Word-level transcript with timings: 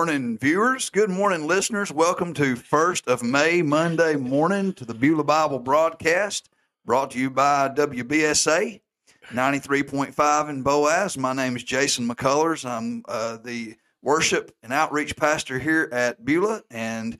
morning, 0.00 0.38
viewers. 0.38 0.88
Good 0.88 1.10
morning, 1.10 1.46
listeners. 1.46 1.92
Welcome 1.92 2.32
to 2.32 2.56
First 2.56 3.06
of 3.06 3.22
May, 3.22 3.60
Monday 3.60 4.16
morning, 4.16 4.72
to 4.72 4.86
the 4.86 4.94
Beulah 4.94 5.24
Bible 5.24 5.58
broadcast, 5.58 6.48
brought 6.86 7.10
to 7.10 7.18
you 7.18 7.28
by 7.28 7.68
WBSA 7.68 8.80
93.5 9.28 10.48
in 10.48 10.62
Boaz. 10.62 11.18
My 11.18 11.34
name 11.34 11.54
is 11.54 11.64
Jason 11.64 12.08
McCullers. 12.08 12.64
I'm 12.64 13.04
uh, 13.08 13.36
the 13.44 13.76
worship 14.00 14.56
and 14.62 14.72
outreach 14.72 15.16
pastor 15.16 15.58
here 15.58 15.90
at 15.92 16.24
Beulah, 16.24 16.62
and 16.70 17.18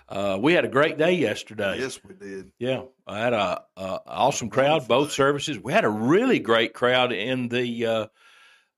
Uh, 0.07 0.37
we 0.39 0.53
had 0.53 0.63
a 0.63 0.69
great 0.69 0.97
day 0.97 1.11
yesterday. 1.11 1.79
Yes, 1.79 1.99
we 2.01 2.13
did. 2.13 2.51
Yeah, 2.59 2.83
I 3.05 3.19
had 3.19 3.33
a, 3.33 3.63
a 3.75 3.99
awesome 4.07 4.49
crowd, 4.49 4.87
both 4.87 5.11
services. 5.11 5.59
We 5.59 5.73
had 5.73 5.83
a 5.83 5.89
really 5.89 6.39
great 6.39 6.73
crowd 6.73 7.11
in 7.11 7.49
the 7.49 8.09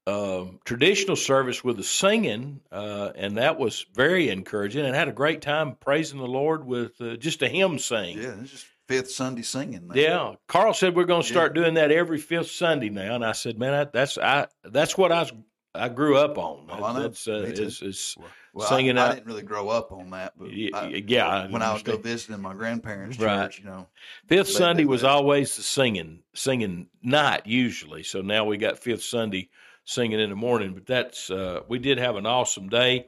uh, 0.10 0.42
uh, 0.42 0.46
traditional 0.66 1.16
service 1.16 1.64
with 1.64 1.78
the 1.78 1.84
singing, 1.84 2.62
uh, 2.72 3.12
and 3.16 3.38
that 3.38 3.60
was 3.60 3.86
very 3.94 4.30
encouraging. 4.30 4.86
And 4.86 4.96
had 4.96 5.08
a 5.08 5.14
great 5.14 5.42
time 5.42 5.76
praising 5.80 6.20
the 6.20 6.28
Lord 6.28 6.66
with 6.66 7.00
uh, 7.02 7.16
just 7.16 7.42
a 7.42 7.48
hymn 7.48 7.80
sing. 7.80 8.18
Yeah, 8.18 8.36
it's 8.42 8.52
just 8.52 8.68
fifth 8.88 9.12
Sunday 9.12 9.42
singing. 9.42 9.90
Yeah, 9.94 10.36
Carl 10.48 10.74
said 10.74 10.96
we're 10.96 11.06
going 11.06 11.22
to 11.22 11.28
start 11.28 11.54
doing 11.54 11.76
that 11.76 11.92
every 11.92 12.18
fifth 12.18 12.52
Sunday 12.52 12.90
now, 12.90 13.16
and 13.16 13.26
I 13.26 13.34
said, 13.34 13.58
man, 13.58 13.74
I, 13.74 13.84
that's 13.86 14.18
I 14.18 14.48
that's 14.64 14.98
what 14.98 15.12
I 15.12 15.22
was, 15.22 15.34
I 15.76 15.90
grew 15.90 16.18
up 16.18 16.38
on. 16.38 16.68
Well, 16.68 16.84
I 16.84 16.94
know. 16.94 17.02
That's 17.02 17.28
uh, 17.28 17.44
Me 17.46 17.54
too. 17.54 17.64
is, 17.64 17.82
is 17.82 18.16
Well, 18.54 18.68
singing 18.68 18.98
I, 18.98 19.10
I 19.10 19.14
didn't 19.16 19.28
really 19.28 19.44
grow 19.44 19.70
up 19.70 19.92
on 19.92 20.10
that, 20.12 20.34
but 20.38 20.50
I, 20.50 21.04
yeah, 21.08 21.28
I 21.28 21.48
when 21.48 21.62
I 21.62 21.74
was 21.74 21.84
go 21.84 21.98
visiting 21.98 22.42
my 22.42 22.54
grandparents' 22.54 23.18
Right. 23.18 23.46
church, 23.46 23.60
you 23.60 23.66
know, 23.66 23.88
Fifth 24.28 24.50
Sunday 24.50 24.86
was 24.86 25.02
that. 25.02 25.10
always 25.10 25.56
the 25.56 25.64
singing, 25.64 26.24
singing 26.34 26.88
night 27.04 27.46
usually. 27.46 28.04
So 28.04 28.22
now 28.22 28.46
we 28.46 28.58
got 28.58 28.80
fifth 28.80 29.04
Sunday 29.04 29.50
singing 29.90 30.20
in 30.20 30.30
the 30.30 30.36
morning. 30.36 30.74
But 30.74 30.86
that's 30.86 31.32
uh, 31.32 31.62
we 31.68 31.80
did 31.80 31.98
have 31.98 32.16
an 32.16 32.26
awesome 32.26 32.70
day. 32.70 33.08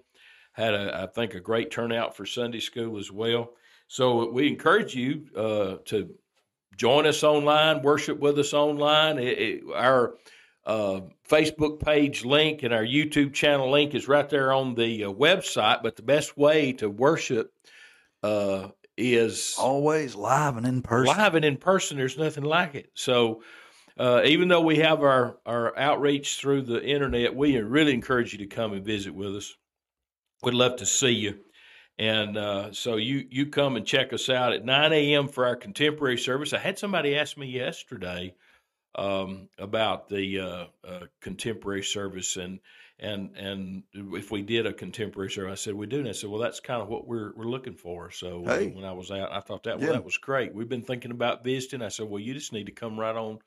Had 0.54 0.74
a 0.74 1.04
I 1.04 1.08
think 1.08 1.34
a 1.34 1.40
great 1.40 1.72
turnout 1.72 2.18
for 2.18 2.26
Sunday 2.26 2.60
school 2.60 2.98
as 2.98 3.12
well. 3.12 3.52
So 3.88 4.32
we 4.32 4.48
encourage 4.48 4.96
you 4.96 5.26
uh, 5.36 5.76
to 5.86 6.10
join 6.76 7.06
us 7.06 7.24
online, 7.24 7.82
worship 7.82 8.20
with 8.20 8.40
us 8.40 8.54
online. 8.54 9.20
It, 9.20 9.38
it, 9.38 9.64
our 9.76 10.16
uh, 10.66 11.02
Facebook 11.30 11.80
page 11.80 12.26
link 12.26 12.64
and 12.64 12.74
our 12.74 12.84
YouTube 12.86 13.34
channel 13.34 13.70
link 13.70 13.94
is 13.94 14.08
right 14.08 14.30
there 14.30 14.52
on 14.52 14.76
the 14.76 15.06
uh, 15.06 15.12
website. 15.12 15.84
But 15.84 15.98
the 15.98 16.04
best 16.04 16.38
way 16.38 16.74
to 16.74 16.90
worship 16.90 17.54
uh, 18.24 18.70
is 18.98 19.56
always 19.58 20.16
live 20.16 20.58
and 20.58 20.66
in 20.66 20.82
person. 20.82 21.16
live 21.16 21.36
and 21.36 21.46
in 21.46 21.58
person 21.58 21.98
there's 21.98 22.18
nothing 22.18 22.44
like 22.44 22.76
it 22.76 22.92
so 22.94 23.42
uh, 23.98 24.22
even 24.26 24.48
though 24.48 24.62
we 24.62 24.78
have 24.78 25.02
our, 25.02 25.38
our 25.46 25.78
outreach 25.78 26.38
through 26.38 26.62
the 26.62 26.84
internet 26.84 27.36
we 27.36 27.58
really 27.58 27.94
encourage 27.94 28.32
you 28.34 28.40
to 28.40 28.48
come 28.48 28.74
and 28.74 28.86
visit 28.86 29.14
with 29.14 29.36
us 29.36 29.56
we'd 30.44 30.54
love 30.54 30.76
to 30.78 30.86
see 30.86 31.12
you 31.12 31.40
and 32.00 32.38
uh, 32.38 32.72
so 32.72 32.96
you 32.98 33.26
you 33.30 33.46
come 33.48 33.76
and 33.76 33.86
check 33.86 34.14
us 34.14 34.30
out 34.30 34.54
at 34.54 34.66
9 34.66 34.94
a.m 34.94 35.28
for 35.28 35.46
our 35.46 35.56
contemporary 35.56 36.18
service 36.18 36.54
i 36.54 36.58
had 36.60 36.80
somebody 36.80 37.18
ask 37.18 37.38
me 37.38 37.48
yesterday 37.48 38.34
um, 38.96 39.48
about 39.58 40.10
the 40.10 40.40
uh, 40.40 40.66
uh, 40.88 41.06
contemporary 41.22 41.84
service 41.84 42.36
and 42.38 42.60
and 43.00 43.36
and 43.36 43.84
if 43.94 44.32
we 44.32 44.42
did 44.42 44.68
a 44.68 44.74
contemporary 44.74 45.32
service, 45.32 45.52
I 45.52 45.56
said 45.64 45.74
we 45.74 45.88
do. 45.88 46.00
And 46.00 46.10
I 46.10 46.12
said, 46.12 46.30
well, 46.30 46.40
that's 46.42 46.60
kind 46.60 46.82
of 46.82 46.88
what 46.90 47.08
we're 47.08 47.34
we're 47.36 47.46
looking 47.46 47.74
for. 47.74 48.12
So 48.12 48.46
uh, 48.46 48.58
Hey. 48.58 48.70
when 48.70 48.86
I 48.86 48.92
was 48.92 49.10
out, 49.10 49.32
I 49.32 49.40
thought 49.40 49.64
that 49.64 49.80
well, 49.80 49.88
Yeah. 49.88 49.94
that 49.94 50.06
was 50.06 50.18
great. 50.18 50.54
We've 50.54 50.70
been 50.70 50.84
thinking 50.84 51.12
about 51.12 51.44
visiting. 51.44 51.82
I 51.82 51.88
said, 51.88 52.10
well, 52.10 52.20
you 52.20 52.34
just 52.34 52.54
need 52.54 52.68
to 52.68 52.72
come 52.72 53.00
right 53.00 53.16
on, 53.16 53.40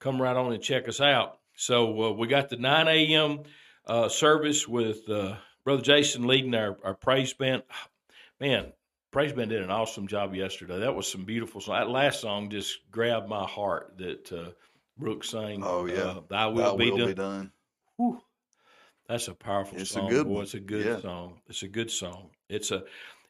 come 0.00 0.20
right 0.20 0.36
on 0.36 0.52
and 0.52 0.62
check 0.62 0.88
us 0.88 1.00
out. 1.00 1.38
So 1.56 2.02
uh, 2.04 2.12
we 2.12 2.26
got 2.26 2.48
the 2.48 2.56
9 2.56 2.88
a.m. 2.88 3.40
Uh, 3.86 4.08
service 4.08 4.66
with 4.68 5.08
uh, 5.08 5.36
Brother 5.64 5.82
Jason 5.82 6.26
leading 6.26 6.54
our, 6.54 6.76
our 6.84 6.94
praise 6.94 7.32
band. 7.32 7.62
Man, 8.40 8.72
praise 9.10 9.32
band 9.32 9.50
did 9.50 9.62
an 9.62 9.70
awesome 9.70 10.06
job 10.06 10.34
yesterday. 10.34 10.80
That 10.80 10.94
was 10.94 11.10
some 11.10 11.24
beautiful 11.24 11.60
song. 11.60 11.76
That 11.78 11.88
last 11.88 12.20
song 12.20 12.50
just 12.50 12.78
grabbed 12.90 13.28
my 13.28 13.44
heart 13.46 13.94
that 13.98 14.30
uh, 14.32 14.50
Brooke 14.98 15.24
sang. 15.24 15.62
Oh, 15.64 15.86
yeah. 15.86 16.20
Thy 16.28 16.46
will, 16.46 16.76
Thy 16.76 16.84
be, 16.84 16.90
will 16.90 16.98
done. 16.98 17.06
be 17.06 17.14
done. 17.14 17.52
Whew. 17.96 18.20
That's 19.08 19.28
a 19.28 19.34
powerful 19.34 19.78
It's 19.78 19.92
a 19.92 19.94
song. 19.94 20.10
good 20.10 20.26
boy. 20.26 20.42
It's 20.42 20.54
a 20.54 20.60
good 20.60 20.84
Yeah. 20.84 21.00
song. 21.00 21.40
It's 21.48 21.62
a 21.62 21.68
good 21.68 21.90
song. 21.90 22.30
It's 22.48 22.70
a 22.72 22.84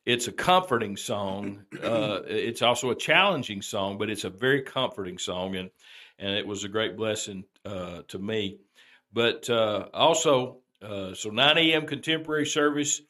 it's 0.06 0.28
a 0.28 0.32
comforting 0.32 0.96
song. 0.96 1.64
Uh, 1.82 2.22
it's 2.26 2.62
also 2.62 2.90
a 2.90 2.94
challenging 2.94 3.60
song, 3.60 3.98
but 3.98 4.08
it's 4.08 4.24
a 4.24 4.30
very 4.30 4.62
comforting 4.62 5.18
song, 5.18 5.56
and 5.56 5.70
and 6.18 6.32
it 6.32 6.46
was 6.46 6.64
a 6.64 6.68
great 6.68 6.96
blessing 6.96 7.44
uh, 7.64 8.02
to 8.08 8.18
me. 8.18 8.58
But 9.12 9.48
uh, 9.48 9.88
also, 9.94 10.58
uh, 10.82 11.14
so 11.14 11.30
9 11.30 11.58
a.m. 11.58 11.86
contemporary 11.86 12.46
service, 12.46 13.00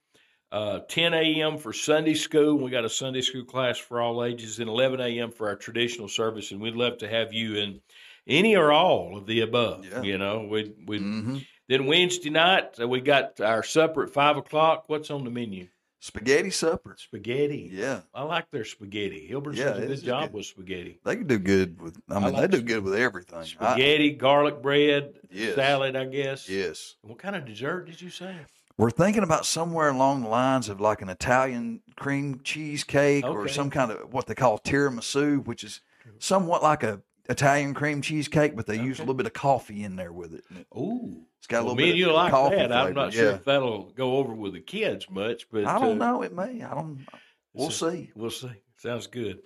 uh, 0.52 0.80
10 0.88 1.14
a.m. 1.14 1.58
for 1.58 1.72
Sunday 1.72 2.14
school. 2.14 2.58
We 2.58 2.70
got 2.70 2.84
a 2.84 2.90
Sunday 2.90 3.22
school 3.22 3.44
class 3.44 3.78
for 3.78 4.00
all 4.00 4.24
ages, 4.24 4.60
and 4.60 4.68
11 4.68 5.00
a.m. 5.00 5.30
for 5.30 5.48
our 5.48 5.56
traditional 5.56 6.08
service. 6.08 6.52
And 6.52 6.60
we'd 6.60 6.74
love 6.74 6.98
to 6.98 7.08
have 7.08 7.32
you 7.32 7.56
in 7.56 7.80
any 8.26 8.56
or 8.56 8.72
all 8.72 9.16
of 9.16 9.26
the 9.26 9.40
above. 9.40 9.84
Yeah. 9.84 10.02
You 10.02 10.18
know, 10.18 10.46
we 10.50 10.72
we 10.86 10.98
hmm 10.98 11.38
then 11.68 11.86
Wednesday 11.86 12.30
night, 12.30 12.78
uh, 12.80 12.86
we 12.86 13.00
got 13.00 13.40
our 13.40 13.62
supper 13.62 14.04
at 14.04 14.10
five 14.10 14.36
o'clock. 14.36 14.84
What's 14.86 15.10
on 15.10 15.24
the 15.24 15.30
menu? 15.30 15.68
Spaghetti 16.06 16.50
supper. 16.50 16.94
Spaghetti. 16.98 17.68
Yeah, 17.72 18.00
I 18.14 18.22
like 18.22 18.48
their 18.52 18.64
spaghetti. 18.64 19.26
Hilbert 19.26 19.56
Yeah, 19.56 19.72
does 19.72 19.78
a 19.82 19.86
good 19.88 20.02
job 20.04 20.22
good. 20.24 20.32
with 20.34 20.46
spaghetti. 20.46 21.00
they 21.04 21.16
can 21.16 21.26
do 21.26 21.38
good 21.38 21.80
with. 21.80 21.98
I 22.08 22.20
mean, 22.20 22.32
like 22.32 22.50
they 22.50 22.58
do 22.58 22.62
good 22.62 22.84
with 22.84 22.94
everything. 22.94 23.40
I- 23.40 23.44
Spaghetti, 23.44 24.10
garlic 24.12 24.62
bread, 24.62 25.14
Yes. 25.32 25.56
salad, 25.56 25.96
I 25.96 26.04
guess. 26.04 26.48
yes, 26.48 26.94
What 27.02 27.18
kind 27.18 27.34
of 27.34 27.44
dessert 27.44 27.86
did 27.86 28.00
you 28.00 28.10
say? 28.10 28.36
we're 28.78 28.90
thinking 28.90 29.22
about 29.24 29.46
somewhere 29.46 29.88
along 29.88 30.22
the 30.22 30.28
lines 30.28 30.68
of 30.68 30.80
like 30.80 31.02
an 31.02 31.08
Italian 31.08 31.80
cream 31.96 32.40
cheesecake 32.44 33.24
or 33.24 33.48
some 33.48 33.70
kind 33.70 33.90
of 33.90 34.12
what 34.12 34.26
they 34.26 34.34
call 34.34 34.58
tiramisu, 34.60 35.44
which 35.44 35.64
is 35.64 35.80
somewhat 36.20 36.62
like 36.62 36.82
a 36.84 37.00
Italian 37.28 37.74
cream 37.74 38.02
cheesecake, 38.02 38.54
but 38.56 38.66
they 38.66 38.76
use 38.80 38.98
a 38.98 39.02
little 39.02 39.14
bit 39.14 39.26
of 39.26 39.32
coffee 39.32 39.82
in 39.82 39.96
there 39.96 40.12
with 40.12 40.34
it. 40.34 40.44
And 40.48 40.58
it- 40.60 40.66
Ooh. 40.76 41.22
It's 41.38 41.46
got 41.46 41.58
a 41.58 41.64
Well, 41.64 41.74
little 41.74 41.76
me 41.76 41.82
bit 41.84 41.90
and 41.90 41.98
you 41.98 42.08
of 42.08 42.14
like 42.14 42.30
coffee 42.32 42.56
that. 42.56 42.72
I'm 42.72 42.86
flavor. 42.86 43.00
not 43.00 43.12
sure 43.12 43.30
if 43.32 43.44
that'll 43.44 43.90
go 43.90 44.16
over 44.16 44.34
with 44.34 44.54
the 44.54 44.60
kids 44.60 45.08
much, 45.10 45.48
but 45.50 45.64
I 45.64 45.78
don't 45.78 46.00
uh, 46.02 46.12
know. 46.12 46.22
It 46.22 46.32
may. 46.32 46.62
I 46.62 46.74
don't. 46.74 47.06
We'll 47.52 47.70
so- 47.70 47.90
see. 47.90 48.10
We'll 48.16 48.30
see. 48.30 48.50
Sounds 48.78 49.06
good. 49.06 49.38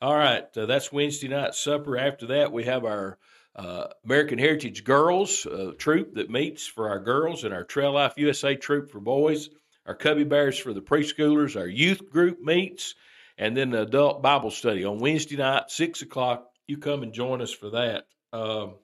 All 0.00 0.16
right, 0.16 0.44
uh, 0.56 0.66
that's 0.66 0.92
Wednesday 0.92 1.28
night 1.28 1.54
supper. 1.54 1.96
After 1.98 2.26
that, 2.26 2.52
we 2.52 2.64
have 2.64 2.84
our 2.84 3.18
uh, 3.54 3.86
American 4.04 4.38
Heritage 4.38 4.82
Girls 4.84 5.46
uh, 5.46 5.72
troop 5.78 6.14
that 6.14 6.30
meets 6.30 6.66
for 6.66 6.88
our 6.88 6.98
girls, 7.00 7.44
and 7.44 7.52
our 7.54 7.64
Trail 7.64 7.92
Life 7.92 8.14
USA 8.16 8.54
troop 8.56 8.90
for 8.90 9.00
boys. 9.00 9.48
Our 9.86 9.94
Cubby 9.94 10.24
Bears 10.24 10.58
for 10.58 10.72
the 10.72 10.80
preschoolers. 10.80 11.58
Our 11.58 11.66
youth 11.66 12.08
group 12.08 12.40
meets, 12.40 12.94
and 13.38 13.56
then 13.56 13.70
the 13.70 13.82
adult 13.82 14.22
Bible 14.22 14.50
study 14.50 14.84
on 14.84 14.98
Wednesday 14.98 15.36
night, 15.36 15.64
six 15.70 16.02
o'clock. 16.02 16.48
You 16.68 16.78
come 16.78 17.02
and 17.02 17.12
join 17.12 17.40
us 17.42 17.50
for 17.52 17.70
that. 17.70 18.06
Um, 18.32 18.74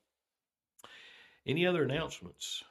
any 1.47 1.67
other 1.67 1.85
announcements? 1.85 2.63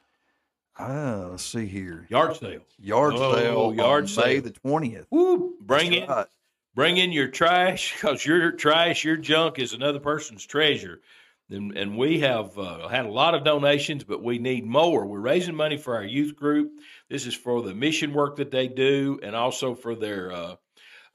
Ah, 0.78 1.26
let's 1.30 1.44
see 1.44 1.66
here. 1.66 2.06
Yard 2.08 2.36
sale. 2.36 2.60
Yard 2.78 3.14
Oh, 3.16 3.34
sale 3.34 3.74
yard 3.74 4.04
on 4.04 4.10
May 4.16 4.34
sale. 4.34 4.42
the 4.42 4.50
twentieth. 4.50 5.06
Woo! 5.10 5.54
Bring 5.60 5.92
in 5.92 6.08
Right. 6.08 6.26
bring 6.74 6.98
in 6.98 7.10
your 7.10 7.28
trash 7.28 7.94
because 7.94 8.24
your 8.24 8.52
trash, 8.52 9.02
your 9.04 9.16
junk 9.16 9.58
is 9.58 9.72
another 9.72 9.98
person's 9.98 10.46
treasure. 10.46 11.00
And, 11.50 11.76
and 11.78 11.96
we 11.96 12.20
have 12.20 12.56
uh, 12.58 12.88
had 12.88 13.06
a 13.06 13.10
lot 13.10 13.34
of 13.34 13.42
donations, 13.42 14.04
but 14.04 14.22
we 14.22 14.38
need 14.38 14.66
more. 14.66 15.06
We're 15.06 15.18
raising 15.18 15.54
money 15.54 15.78
for 15.78 15.96
our 15.96 16.04
youth 16.04 16.36
group. 16.36 16.72
This 17.08 17.26
is 17.26 17.34
for 17.34 17.62
the 17.62 17.74
mission 17.74 18.12
work 18.12 18.36
that 18.36 18.50
they 18.50 18.68
do 18.68 19.18
and 19.22 19.34
also 19.34 19.74
for 19.74 19.94
their 19.96 20.30
uh, 20.30 20.56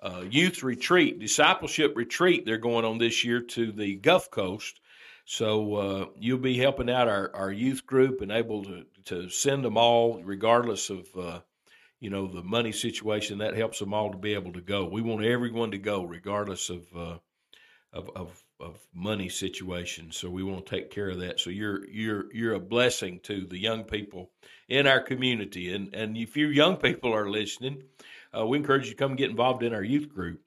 uh, 0.04 0.24
youth 0.30 0.64
retreat, 0.64 1.20
discipleship 1.20 1.94
retreat 1.96 2.46
they're 2.46 2.58
going 2.58 2.84
on 2.84 2.98
this 2.98 3.24
year 3.24 3.42
to 3.42 3.72
the 3.72 3.96
Gulf 3.96 4.30
Coast. 4.30 4.82
So 5.26 5.76
uh, 5.76 6.06
you'll 6.20 6.40
be 6.40 6.58
helping 6.58 6.90
out 6.90 7.08
our, 7.08 7.34
our 7.34 7.52
youth 7.52 7.86
group 7.86 8.20
and 8.22 8.32
able 8.32 8.66
to, 8.66 8.86
to 9.06 9.30
send 9.30 9.64
them 9.64 9.78
all, 9.78 10.22
regardless 10.22 10.90
of 10.90 11.08
uh, 11.18 11.40
you 12.02 12.10
know 12.10 12.28
the 12.28 12.44
money 12.44 12.74
situation. 12.74 13.38
That 13.38 13.56
helps 13.56 13.80
them 13.80 13.94
all 13.94 14.12
to 14.12 14.18
be 14.18 14.34
able 14.34 14.52
to 14.54 14.62
go. 14.62 14.86
We 14.86 15.02
want 15.02 15.24
everyone 15.24 15.72
to 15.72 15.78
go, 15.78 16.04
regardless 16.04 16.70
of 16.70 16.86
uh, 16.94 17.18
of, 17.94 18.10
of 18.16 18.44
of 18.60 18.86
money 18.94 19.30
situation. 19.30 20.12
So 20.12 20.30
we 20.30 20.44
want 20.44 20.66
to 20.66 20.76
take 20.76 20.92
care 20.92 21.10
of 21.10 21.20
that. 21.20 21.40
So 21.40 21.50
you're 21.50 21.88
you're 21.88 22.34
you're 22.34 22.54
a 22.56 22.60
blessing 22.60 23.22
to 23.24 23.46
the 23.46 23.58
young 23.58 23.86
people 23.86 24.32
in 24.68 24.88
our 24.88 25.00
community. 25.00 25.74
And 25.74 25.94
and 25.96 26.18
if 26.18 26.36
you 26.36 26.48
young 26.48 26.76
people 26.76 27.14
are 27.14 27.30
listening, 27.30 27.84
uh, 28.38 28.46
we 28.46 28.58
encourage 28.58 28.86
you 28.86 28.92
to 28.92 28.98
come 28.98 29.16
get 29.16 29.30
involved 29.30 29.64
in 29.64 29.74
our 29.74 29.84
youth 29.84 30.10
group. 30.10 30.42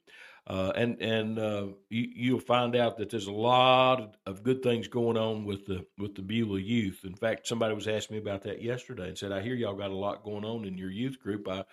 Uh, 0.45 0.71
and 0.75 1.01
and 1.01 1.37
uh, 1.37 1.67
you, 1.89 2.33
will 2.33 2.39
find 2.39 2.73
out 2.73 2.97
that 2.97 3.09
there's 3.09 3.27
a 3.27 3.31
lot 3.33 4.15
of 4.25 4.43
good 4.43 4.63
things 4.63 4.87
going 4.87 5.17
on 5.17 5.43
with 5.43 5.65
the 5.65 5.85
with 5.97 6.15
the 6.15 6.21
Beulah 6.21 6.61
youth. 6.61 7.01
In 7.03 7.15
fact, 7.15 7.47
somebody 7.47 7.75
was 7.75 7.87
asking 7.87 8.15
me 8.15 8.21
about 8.21 8.43
that 8.43 8.61
yesterday 8.61 9.09
and 9.09 9.17
said, 9.17 9.33
"I 9.33 9.41
hear 9.41 9.55
y'all 9.55 9.75
got 9.75 9.91
a 9.91 9.95
lot 9.95 10.23
going 10.23 10.45
on 10.45 10.63
in 10.63 10.77
your 10.77 10.89
youth 10.89 11.19
group." 11.19 11.49
I 11.49 11.65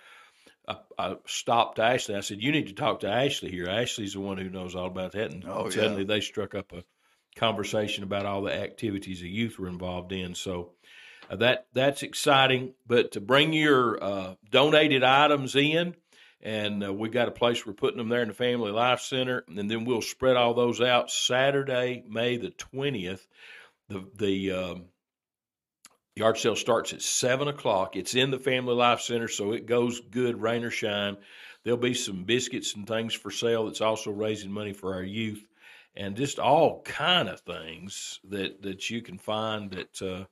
I, 0.66 0.76
I 0.98 1.16
stopped 1.24 1.78
Ashley. 1.78 2.16
I 2.16 2.20
said, 2.20 2.42
"You 2.42 2.50
need 2.50 2.66
to 2.66 2.74
talk 2.74 3.00
to 3.00 3.08
Ashley 3.08 3.52
here. 3.52 3.68
Ashley's 3.68 4.14
the 4.14 4.20
one 4.20 4.38
who 4.38 4.50
knows 4.50 4.74
all 4.74 4.86
about 4.86 5.12
that." 5.12 5.32
And 5.32 5.44
oh, 5.46 5.70
suddenly 5.70 6.02
yeah. 6.02 6.08
they 6.08 6.20
struck 6.20 6.56
up 6.56 6.72
a 6.72 6.82
conversation 7.36 8.02
about 8.02 8.26
all 8.26 8.42
the 8.42 8.54
activities 8.54 9.20
the 9.20 9.28
youth 9.28 9.56
were 9.56 9.68
involved 9.68 10.10
in. 10.10 10.34
So 10.34 10.72
uh, 11.30 11.36
that 11.36 11.66
that's 11.72 12.02
exciting. 12.02 12.74
But 12.86 13.12
to 13.12 13.20
bring 13.20 13.52
your 13.52 14.02
uh, 14.02 14.34
donated 14.50 15.04
items 15.04 15.54
in 15.54 15.94
and 16.44 16.84
uh, 16.84 16.92
we 16.92 17.08
got 17.08 17.28
a 17.28 17.32
place 17.32 17.64
we're 17.64 17.72
putting 17.72 17.96
them 17.96 18.10
there 18.10 18.22
in 18.22 18.28
the 18.28 18.34
Family 18.34 18.70
Life 18.70 19.00
Center, 19.00 19.44
and 19.48 19.70
then 19.70 19.84
we'll 19.84 20.02
spread 20.02 20.36
all 20.36 20.52
those 20.52 20.80
out 20.80 21.10
Saturday, 21.10 22.04
May 22.06 22.36
the 22.36 22.50
twentieth. 22.50 23.26
The 23.88 24.04
the 24.14 24.52
um, 24.52 24.84
yard 26.14 26.36
sale 26.36 26.54
starts 26.54 26.92
at 26.92 27.02
seven 27.02 27.48
o'clock. 27.48 27.96
It's 27.96 28.14
in 28.14 28.30
the 28.30 28.38
Family 28.38 28.74
Life 28.74 29.00
Center, 29.00 29.28
so 29.28 29.52
it 29.52 29.66
goes 29.66 30.00
good, 30.00 30.40
rain 30.40 30.64
or 30.64 30.70
shine. 30.70 31.16
There'll 31.64 31.78
be 31.78 31.94
some 31.94 32.24
biscuits 32.24 32.74
and 32.74 32.86
things 32.86 33.14
for 33.14 33.30
sale. 33.30 33.64
That's 33.64 33.80
also 33.80 34.10
raising 34.10 34.52
money 34.52 34.74
for 34.74 34.94
our 34.94 35.02
youth, 35.02 35.46
and 35.96 36.14
just 36.14 36.38
all 36.38 36.82
kind 36.82 37.28
of 37.30 37.40
things 37.40 38.20
that 38.28 38.62
that 38.62 38.90
you 38.90 39.00
can 39.00 39.18
find 39.18 39.70
that. 39.70 40.02
Uh, 40.02 40.24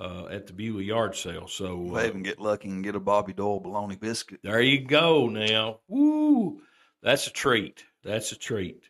uh, 0.00 0.26
at 0.30 0.46
the 0.46 0.52
Beulah 0.52 0.82
yard 0.82 1.14
sale. 1.14 1.46
So 1.46 1.96
uh, 1.96 2.04
even 2.06 2.22
get 2.22 2.40
lucky 2.40 2.68
and 2.68 2.82
get 2.82 2.96
a 2.96 3.00
Bobby 3.00 3.34
Doyle 3.34 3.60
bologna 3.60 3.96
biscuit. 3.96 4.40
There 4.42 4.60
you 4.60 4.86
go. 4.86 5.28
Now, 5.28 5.80
woo, 5.88 6.62
that's 7.02 7.26
a 7.26 7.30
treat. 7.30 7.84
That's 8.02 8.32
a 8.32 8.38
treat. 8.38 8.88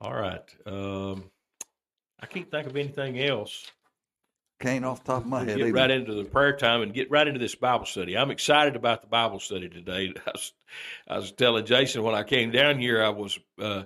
All 0.00 0.14
right. 0.14 0.42
Um, 0.64 1.30
I 2.18 2.26
can't 2.26 2.50
think 2.50 2.66
of 2.66 2.76
anything 2.76 3.20
else. 3.20 3.70
Can't 4.58 4.86
off 4.86 5.04
the 5.04 5.12
top 5.12 5.22
of 5.22 5.28
my 5.28 5.40
head. 5.40 5.58
Get 5.58 5.66
either. 5.66 5.72
right 5.72 5.90
into 5.90 6.14
the 6.14 6.24
prayer 6.24 6.56
time 6.56 6.80
and 6.80 6.94
get 6.94 7.10
right 7.10 7.28
into 7.28 7.38
this 7.38 7.54
Bible 7.54 7.84
study. 7.84 8.16
I'm 8.16 8.30
excited 8.30 8.74
about 8.74 9.02
the 9.02 9.06
Bible 9.06 9.38
study 9.38 9.68
today. 9.68 10.14
I 10.26 10.30
was, 10.30 10.52
I 11.06 11.16
was 11.18 11.32
telling 11.32 11.66
Jason 11.66 12.02
when 12.02 12.14
I 12.14 12.22
came 12.22 12.50
down 12.50 12.78
here, 12.78 13.04
I 13.04 13.10
was 13.10 13.38
uh, 13.60 13.82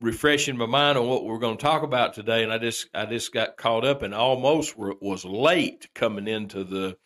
refreshing 0.00 0.56
my 0.56 0.66
mind 0.66 0.98
on 0.98 1.06
what 1.06 1.24
we're 1.24 1.38
going 1.38 1.56
to 1.56 1.62
talk 1.62 1.82
about 1.82 2.14
today, 2.14 2.42
and 2.42 2.52
I 2.52 2.58
just 2.58 2.88
I 2.94 3.06
just 3.06 3.32
got 3.32 3.56
caught 3.56 3.84
up 3.84 4.02
and 4.02 4.14
almost 4.14 4.76
were, 4.76 4.94
was 5.00 5.24
late 5.24 5.88
coming 5.94 6.28
into 6.28 6.64
the 6.64 6.96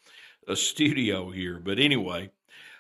studio 0.55 1.31
here. 1.31 1.59
But 1.59 1.79
anyway, 1.79 2.31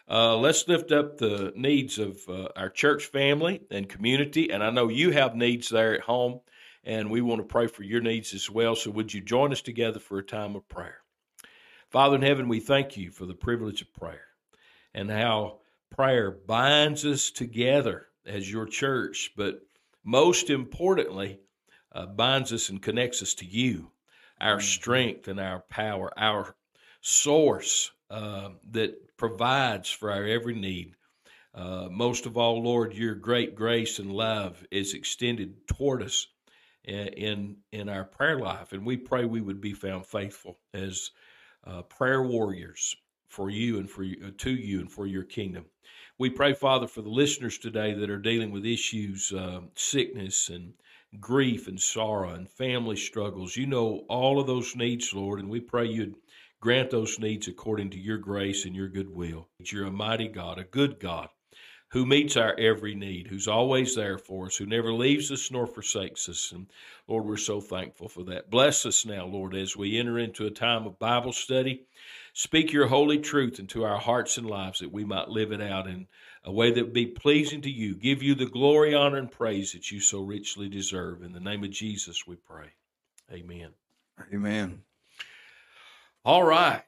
uh, 0.08 0.36
let's 0.36 0.68
lift 0.68 0.92
up 0.92 1.16
the 1.16 1.52
needs 1.56 1.98
of 1.98 2.18
uh, 2.28 2.48
our 2.56 2.68
church 2.68 3.06
family 3.06 3.62
and 3.70 3.88
community, 3.88 4.50
and 4.50 4.62
I 4.62 4.70
know 4.70 4.88
you 4.88 5.10
have 5.12 5.34
needs 5.34 5.68
there 5.68 5.94
at 5.94 6.02
home, 6.02 6.40
and 6.84 7.10
we 7.10 7.22
want 7.22 7.40
to 7.40 7.46
pray 7.46 7.66
for 7.66 7.82
your 7.82 8.02
needs 8.02 8.34
as 8.34 8.50
well. 8.50 8.76
So 8.76 8.90
would 8.90 9.14
you 9.14 9.22
join 9.22 9.52
us 9.52 9.62
together 9.62 9.98
for 9.98 10.18
a 10.18 10.24
time 10.24 10.56
of 10.56 10.68
prayer? 10.68 10.98
Father 11.88 12.16
in 12.16 12.22
heaven, 12.22 12.48
we 12.48 12.60
thank 12.60 12.96
you 12.96 13.10
for 13.10 13.24
the 13.24 13.34
privilege 13.34 13.80
of 13.80 13.92
prayer 13.94 14.26
and 14.92 15.10
how 15.10 15.60
prayer 15.90 16.30
binds 16.30 17.04
us 17.04 17.30
together 17.30 18.08
as 18.26 18.50
your 18.50 18.66
church, 18.66 19.32
but 19.36 19.60
most 20.04 20.50
importantly, 20.50 21.40
uh, 21.92 22.06
binds 22.06 22.52
us 22.52 22.68
and 22.68 22.82
connects 22.82 23.22
us 23.22 23.34
to 23.34 23.46
you, 23.46 23.90
our 24.40 24.58
mm-hmm. 24.58 24.66
strength 24.66 25.28
and 25.28 25.40
our 25.40 25.60
power, 25.70 26.12
our 26.16 26.54
source 27.00 27.90
uh, 28.10 28.50
that 28.70 29.16
provides 29.16 29.90
for 29.90 30.10
our 30.10 30.24
every 30.24 30.54
need. 30.54 30.94
Uh, 31.54 31.88
most 31.90 32.26
of 32.26 32.36
all, 32.36 32.62
Lord, 32.62 32.94
your 32.94 33.14
great 33.14 33.54
grace 33.54 33.98
and 33.98 34.12
love 34.12 34.64
is 34.70 34.94
extended 34.94 35.66
toward 35.68 36.02
us 36.02 36.26
in 36.84 37.56
in 37.72 37.88
our 37.88 38.04
prayer 38.04 38.38
life, 38.38 38.72
and 38.72 38.84
we 38.84 38.96
pray 38.96 39.24
we 39.24 39.40
would 39.40 39.60
be 39.60 39.72
found 39.72 40.04
faithful 40.04 40.58
as 40.74 41.10
uh, 41.64 41.82
prayer 41.82 42.22
warriors 42.22 42.96
for 43.28 43.50
you 43.50 43.78
and 43.78 43.90
for 43.90 44.02
you, 44.02 44.26
uh, 44.26 44.30
to 44.38 44.50
you 44.50 44.80
and 44.80 44.92
for 44.92 45.06
your 45.06 45.24
kingdom. 45.24 45.64
We 46.16 46.30
pray, 46.30 46.54
Father, 46.54 46.86
for 46.86 47.02
the 47.02 47.08
listeners 47.08 47.58
today 47.58 47.92
that 47.92 48.08
are 48.08 48.18
dealing 48.18 48.52
with 48.52 48.64
issues, 48.64 49.32
uh, 49.32 49.62
sickness 49.74 50.48
and 50.48 50.74
grief 51.18 51.66
and 51.66 51.80
sorrow 51.80 52.30
and 52.30 52.48
family 52.48 52.94
struggles. 52.94 53.56
You 53.56 53.66
know 53.66 54.04
all 54.08 54.38
of 54.38 54.46
those 54.46 54.76
needs, 54.76 55.12
Lord, 55.12 55.40
and 55.40 55.50
we 55.50 55.58
pray 55.58 55.86
you'd 55.86 56.14
grant 56.60 56.90
those 56.90 57.18
needs 57.18 57.48
according 57.48 57.90
to 57.90 57.98
your 57.98 58.18
grace 58.18 58.64
and 58.64 58.76
your 58.76 58.88
goodwill. 58.88 59.48
You're 59.58 59.86
a 59.86 59.90
mighty 59.90 60.28
God, 60.28 60.58
a 60.58 60.64
good 60.64 61.00
God, 61.00 61.30
who 61.94 62.04
meets 62.04 62.36
our 62.36 62.58
every 62.58 62.92
need, 62.92 63.28
who's 63.28 63.46
always 63.46 63.94
there 63.94 64.18
for 64.18 64.46
us, 64.46 64.56
who 64.56 64.66
never 64.66 64.92
leaves 64.92 65.30
us 65.30 65.48
nor 65.52 65.64
forsakes 65.64 66.28
us. 66.28 66.50
And 66.52 66.66
Lord, 67.06 67.24
we're 67.24 67.36
so 67.36 67.60
thankful 67.60 68.08
for 68.08 68.24
that. 68.24 68.50
Bless 68.50 68.84
us 68.84 69.06
now, 69.06 69.26
Lord, 69.26 69.54
as 69.54 69.76
we 69.76 69.96
enter 69.96 70.18
into 70.18 70.44
a 70.44 70.50
time 70.50 70.88
of 70.88 70.98
Bible 70.98 71.32
study. 71.32 71.84
Speak 72.32 72.72
your 72.72 72.88
holy 72.88 73.18
truth 73.18 73.60
into 73.60 73.84
our 73.84 74.00
hearts 74.00 74.36
and 74.38 74.50
lives 74.50 74.80
that 74.80 74.90
we 74.90 75.04
might 75.04 75.28
live 75.28 75.52
it 75.52 75.62
out 75.62 75.86
in 75.86 76.08
a 76.42 76.50
way 76.50 76.72
that 76.72 76.82
would 76.82 76.92
be 76.92 77.06
pleasing 77.06 77.62
to 77.62 77.70
you. 77.70 77.94
Give 77.94 78.24
you 78.24 78.34
the 78.34 78.46
glory, 78.46 78.92
honor, 78.92 79.18
and 79.18 79.30
praise 79.30 79.70
that 79.70 79.92
you 79.92 80.00
so 80.00 80.20
richly 80.20 80.68
deserve. 80.68 81.22
In 81.22 81.32
the 81.32 81.38
name 81.38 81.62
of 81.62 81.70
Jesus, 81.70 82.26
we 82.26 82.34
pray. 82.34 82.70
Amen. 83.32 83.70
Amen. 84.34 84.82
All 86.24 86.42
right. 86.42 86.82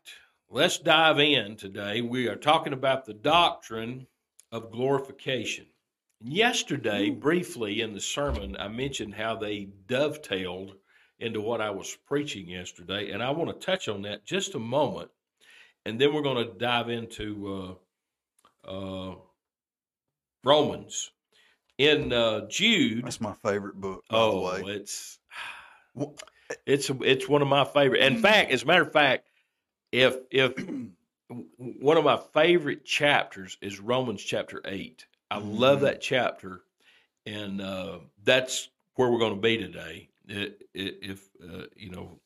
Let's 0.51 0.79
dive 0.79 1.21
in 1.21 1.55
today. 1.55 2.01
We 2.01 2.27
are 2.27 2.35
talking 2.35 2.73
about 2.73 3.05
the 3.05 3.15
doctrine 3.15 4.09
of 4.53 4.71
glorification. 4.71 5.67
Yesterday, 6.21 7.11
briefly 7.11 7.81
in 7.81 7.93
the 7.93 8.01
sermon, 8.01 8.57
I 8.59 8.69
mentioned 8.69 9.15
how 9.15 9.37
they 9.37 9.69
dovetailed 9.87 10.77
into 11.19 11.41
what 11.41 11.61
I 11.61 11.71
was 11.71 11.97
preaching 12.07 12.49
yesterday, 12.49 13.11
and 13.11 13.23
I 13.23 13.31
want 13.31 13.49
to 13.49 13.67
touch 13.67 13.89
on 13.89 14.03
that 14.03 14.25
just 14.25 14.55
a 14.55 14.59
moment 14.59 15.11
and 15.87 16.01
then 16.01 16.13
we're 16.13 16.23
going 16.23 16.45
to 16.45 16.53
dive 16.59 16.91
into 16.91 17.79
uh, 18.67 18.71
uh, 18.71 19.15
Romans. 20.45 21.13
In 21.79 22.13
uh, 22.13 22.49
Jude, 22.49 23.05
that's 23.05 23.21
my 23.21 23.35
favorite 23.45 23.77
book. 23.77 24.03
oh, 24.11 24.49
it's 24.67 25.19
it's 26.67 26.91
it's 27.03 27.29
one 27.29 27.43
of 27.43 27.49
my 27.49 27.65
favorite. 27.65 28.03
In 28.03 28.19
fact, 28.19 28.51
as 28.51 28.63
a 28.63 28.67
matter 28.67 28.83
of 28.83 28.93
fact, 28.93 29.29
if 29.93 30.17
if 30.31 30.55
one 31.29 31.97
of 31.97 32.05
my 32.05 32.19
favorite 32.33 32.85
chapters 32.85 33.57
is 33.61 33.81
Romans 33.81 34.23
chapter 34.23 34.61
eight. 34.65 35.07
I 35.31 35.39
mm-hmm. 35.39 35.57
love 35.57 35.81
that 35.81 36.01
chapter, 36.01 36.63
and 37.25 37.61
uh, 37.61 37.99
that's 38.25 38.69
where 38.95 39.11
we're 39.11 39.19
going 39.19 39.35
to 39.35 39.41
be 39.41 39.59
today. 39.59 40.09
It, 40.29 40.63
it, 40.75 40.99
if 41.03 41.29
uh, 41.43 41.65
you 41.77 41.91
know 41.91 42.19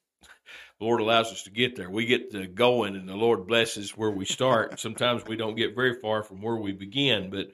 the 0.78 0.86
Lord 0.86 1.00
allows 1.00 1.30
us 1.30 1.42
to 1.44 1.50
get 1.50 1.76
there. 1.76 1.90
We 1.90 2.06
get 2.06 2.30
to 2.32 2.46
going, 2.46 2.96
and 2.96 3.08
the 3.08 3.16
Lord 3.16 3.46
blesses 3.46 3.96
where 3.96 4.10
we 4.10 4.24
start. 4.24 4.80
Sometimes 4.80 5.24
we 5.26 5.36
don't 5.36 5.56
get 5.56 5.74
very 5.74 5.94
far 5.94 6.22
from 6.22 6.40
where 6.40 6.56
we 6.56 6.72
begin, 6.72 7.30
but 7.30 7.50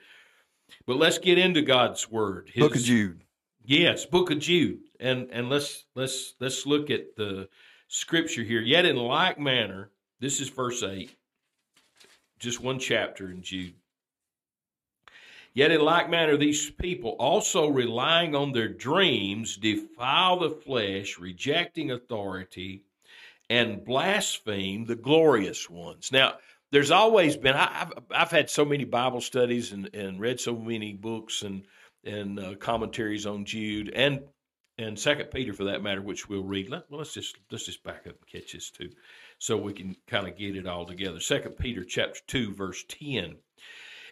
but 0.87 0.97
let's 0.97 1.19
get 1.19 1.39
into 1.39 1.63
God's 1.63 2.11
Word. 2.11 2.51
His, 2.53 2.63
Book 2.63 2.77
of 2.77 2.83
Jude. 2.83 3.23
Yes, 3.65 4.07
Book 4.07 4.31
of 4.31 4.39
Jude, 4.39 4.81
and 5.01 5.29
and 5.31 5.49
let's 5.49 5.85
let's 5.95 6.35
let's 6.41 6.67
look 6.67 6.91
at 6.91 7.17
the 7.17 7.49
Scripture 7.89 8.43
here. 8.43 8.61
Yet 8.61 8.87
in 8.87 8.97
like 8.97 9.39
manner, 9.39 9.91
this 10.21 10.41
is 10.41 10.49
verse 10.49 10.83
eight, 10.83 11.17
just 12.39 12.61
one 12.61 12.79
chapter 12.79 13.31
in 13.31 13.43
Jude. 13.43 13.75
Yet 15.55 15.71
in 15.71 15.81
like 15.81 16.11
manner, 16.11 16.37
these 16.37 16.71
people 16.71 17.13
also 17.13 17.69
relying 17.69 18.35
on 18.35 18.53
their 18.53 18.69
dreams 18.69 19.57
defile 19.57 20.39
the 20.39 20.51
flesh, 20.51 21.19
rejecting 21.19 21.91
authority 21.91 22.83
and 23.49 23.83
blaspheme 23.83 24.85
the 24.85 24.97
glorious 24.97 25.71
ones. 25.71 26.13
Now, 26.13 26.35
there's 26.73 26.91
always 26.91 27.37
been, 27.37 27.55
I, 27.55 27.73
have 27.73 27.93
I've 28.11 28.31
had 28.31 28.51
so 28.51 28.67
many 28.67 28.85
Bible 28.85 29.23
studies 29.23 29.73
and, 29.73 29.89
and 29.95 30.21
read 30.21 30.41
so 30.41 30.55
many 30.57 30.93
books 30.93 31.43
and, 31.43 31.65
and 32.05 32.39
uh, 32.39 32.55
commentaries 32.57 33.25
on 33.25 33.45
Jude 33.45 33.91
and 33.95 34.21
and 34.79 34.99
Second 34.99 35.31
Peter 35.31 35.55
for 35.55 35.65
that 35.65 35.83
matter, 35.83 36.03
which 36.03 36.29
we'll 36.29 36.43
read. 36.43 36.69
Let, 36.69 36.91
well, 36.91 36.99
let's 36.99 37.15
just 37.15 37.37
let's 37.51 37.65
just 37.65 37.83
back 37.83 38.07
up 38.07 38.17
and 38.21 38.27
catch 38.27 38.53
this 38.53 38.71
too, 38.71 38.91
so 39.47 39.57
we 39.57 39.73
can 39.73 39.95
kind 40.09 40.27
of 40.27 40.37
get 40.37 40.57
it 40.57 40.67
all 40.67 40.85
together. 40.85 41.21
Second 41.21 41.53
Peter 41.53 41.85
chapter 41.85 42.19
two 42.27 42.53
verse 42.53 42.85
ten, 42.89 43.37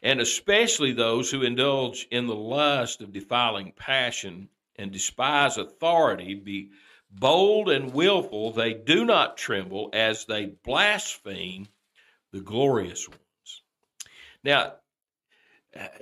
and 0.00 0.20
especially 0.20 0.92
those 0.92 1.28
who 1.28 1.42
indulge 1.42 2.06
in 2.12 2.28
the 2.28 2.34
lust 2.36 3.00
of 3.00 3.12
defiling 3.12 3.72
passion 3.72 4.48
and 4.76 4.92
despise 4.92 5.58
authority, 5.58 6.36
be 6.36 6.70
bold 7.10 7.68
and 7.68 7.92
willful, 7.92 8.52
they 8.52 8.74
do 8.74 9.04
not 9.04 9.36
tremble 9.36 9.90
as 9.92 10.24
they 10.24 10.52
blaspheme 10.64 11.66
the 12.30 12.40
glorious 12.40 13.08
ones. 13.08 13.62
Now, 14.44 14.74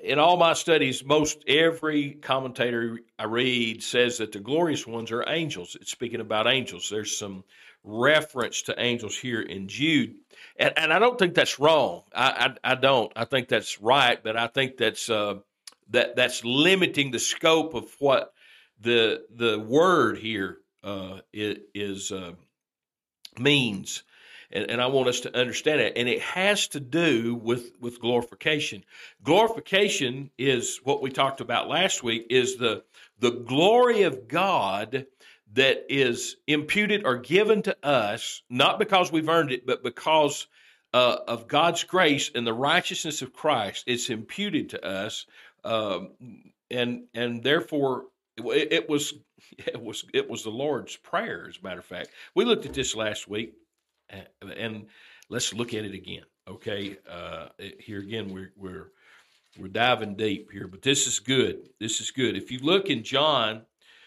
in 0.03 0.19
all 0.19 0.37
my 0.37 0.53
studies, 0.53 1.03
most 1.03 1.43
every 1.49 2.13
commentator 2.13 2.99
I 3.19 3.25
read 3.25 3.83
says 3.83 4.19
that 4.19 4.33
the 4.33 4.41
glorious 4.41 4.87
ones 4.87 5.11
are 5.11 5.25
angels. 5.27 5.75
It's 5.81 5.91
speaking 5.91 6.21
about 6.21 6.47
angels. 6.47 6.91
There's 6.91 7.17
some 7.17 7.45
reference 7.85 8.63
to 8.63 8.81
angels 8.81 9.17
here 9.17 9.41
in 9.41 9.69
Jude, 9.69 10.15
and, 10.57 10.73
and 10.77 10.93
I 10.93 10.99
don't 10.99 11.19
think 11.19 11.35
that's 11.35 11.59
wrong. 11.59 12.03
I, 12.15 12.55
I, 12.65 12.73
I 12.73 12.75
don't. 12.75 13.13
I 13.17 13.25
think 13.25 13.49
that's 13.49 13.81
right, 13.81 14.23
but 14.23 14.37
I 14.37 14.47
think 14.47 14.77
that's 14.77 15.09
uh, 15.09 15.37
that 15.91 16.17
that's 16.17 16.45
limiting 16.45 17.11
the 17.11 17.19
scope 17.19 17.75
of 17.75 17.95
what 17.99 18.33
the 18.81 19.25
the 19.35 19.59
word 19.59 20.19
here 20.19 20.59
uh, 20.85 21.19
is 21.33 22.13
uh, 22.13 22.33
means 23.39 24.03
and, 24.53 24.71
and 24.71 24.81
I 24.81 24.87
want 24.87 25.09
us 25.09 25.21
to 25.21 25.37
understand 25.37 25.81
it. 25.81 25.95
And 25.97 26.09
it 26.09 26.21
has 26.21 26.69
to 26.69 26.81
do 26.81 27.35
with 27.35 27.73
with 27.81 28.01
glorification. 28.01 28.85
Glorification 29.23 30.31
is 30.39 30.81
what 30.85 31.03
we 31.03 31.11
talked 31.11 31.41
about 31.41 31.69
last 31.69 32.03
week. 32.03 32.27
Is 32.31 32.57
the 32.57 32.85
the 33.19 33.31
glory 33.31 34.03
of 34.03 34.29
God 34.29 35.07
that 35.55 35.85
is 35.89 36.37
imputed 36.47 37.05
or 37.05 37.19
given 37.19 37.63
to 37.63 37.77
us, 37.87 38.43
not 38.49 38.79
because 38.79 39.13
we've 39.13 39.29
earned 39.29 39.53
it, 39.53 39.67
but 39.67 39.83
because 39.83 40.47
uh, 40.95 41.19
of 41.27 41.49
God's 41.49 41.85
grace 41.85 42.31
and 42.35 42.47
the 42.47 42.53
righteousness 42.53 43.23
of 43.23 43.33
Christ. 43.33 43.85
It's 43.87 44.11
imputed 44.11 44.71
to 44.71 44.85
us, 44.85 45.27
um, 45.65 46.11
and 46.71 47.05
and 47.15 47.43
therefore 47.43 48.07
it, 48.37 48.73
it 48.73 48.89
was 48.89 49.15
it 49.59 49.81
was 49.81 50.05
it 50.13 50.29
was 50.29 50.43
the 50.43 50.51
Lord's 50.51 50.97
prayer. 50.97 51.47
As 51.49 51.59
a 51.59 51.65
matter 51.65 51.81
of 51.81 51.87
fact, 51.87 52.11
we 52.35 52.45
looked 52.45 52.67
at 52.67 52.75
this 52.75 52.95
last 52.95 53.29
week 53.29 53.55
and 54.11 54.87
let's 55.29 55.53
look 55.55 55.75
at 55.75 55.85
it 55.85 55.95
again. 55.95 56.25
Okay, 56.49 56.97
uh, 57.09 57.49
here 57.79 58.01
again 58.01 58.33
we're 58.33 58.53
we're 58.57 58.93
we're 59.59 59.69
diving 59.69 60.17
deep 60.17 60.51
here, 60.51 60.67
but 60.67 60.83
this 60.83 61.07
is 61.07 61.21
good. 61.21 61.69
This 61.79 62.01
is 62.01 62.11
good. 62.11 62.37
If 62.37 62.51
you 62.51 62.59
look 62.61 62.89
in 62.89 63.03
John, 63.03 63.63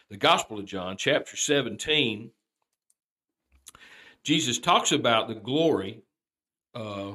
the 0.10 0.18
Gospel 0.18 0.60
of 0.60 0.66
John, 0.66 0.98
chapter 0.98 1.36
seventeen, 1.36 2.32
Jesus 4.24 4.60
talks 4.60 4.92
about 4.92 5.28
the 5.28 5.36
glory, 5.36 6.02
uh, 6.74 7.14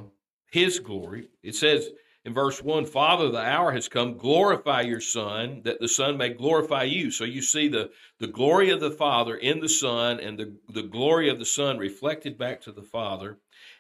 His 0.50 0.78
glory. 0.78 1.28
It 1.42 1.54
says 1.54 1.90
in 2.24 2.34
verse 2.34 2.62
1 2.62 2.84
Father, 2.84 3.30
the 3.30 3.40
hour 3.40 3.72
has 3.72 3.88
come, 3.88 4.16
glorify 4.16 4.82
your 4.82 5.00
Son, 5.00 5.62
that 5.64 5.80
the 5.80 5.88
Son 5.88 6.18
may 6.18 6.28
glorify 6.28 6.82
you. 6.82 7.10
So 7.10 7.24
you 7.24 7.40
see 7.40 7.68
the, 7.68 7.90
the 8.18 8.26
glory 8.26 8.70
of 8.70 8.80
the 8.80 8.90
Father 8.90 9.36
in 9.36 9.60
the 9.60 9.68
Son 9.68 10.20
and 10.20 10.38
the, 10.38 10.54
the 10.68 10.82
glory 10.82 11.30
of 11.30 11.38
the 11.38 11.46
Son 11.46 11.78
reflected 11.78 12.36
back 12.36 12.60
to 12.62 12.72
the 12.72 12.82
Father. 12.82 13.38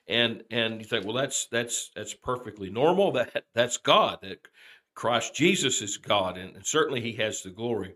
And 0.08 0.42
and 0.50 0.80
you 0.80 0.84
think, 0.84 1.04
well, 1.04 1.14
that's 1.14 1.46
that's 1.46 1.90
that's 1.94 2.14
perfectly 2.14 2.70
normal. 2.70 3.12
That 3.12 3.44
that's 3.54 3.76
God. 3.76 4.18
That 4.22 4.40
Christ 4.94 5.34
Jesus 5.34 5.82
is 5.82 5.98
God, 5.98 6.36
and, 6.36 6.56
and 6.56 6.66
certainly 6.66 7.00
He 7.00 7.12
has 7.12 7.42
the 7.42 7.50
glory. 7.50 7.94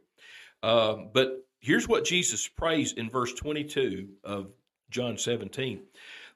Um, 0.64 1.10
but 1.12 1.46
here's 1.60 1.86
what 1.86 2.06
Jesus 2.06 2.48
prays 2.48 2.94
in 2.94 3.10
verse 3.10 3.34
22 3.34 4.08
of 4.24 4.50
John 4.88 5.18
17: 5.18 5.82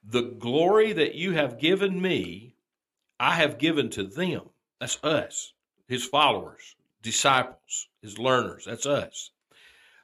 The 0.04 0.34
glory 0.38 0.92
that 0.92 1.14
you 1.14 1.32
have 1.32 1.58
given 1.58 2.00
me, 2.00 2.54
I 3.18 3.36
have 3.36 3.56
given 3.56 3.88
to 3.90 4.04
them. 4.04 4.42
That's 4.80 5.02
us, 5.02 5.54
his 5.88 6.04
followers, 6.04 6.76
disciples, 7.00 7.88
his 8.02 8.18
learners. 8.18 8.66
That's 8.66 8.84
us. 8.84 9.30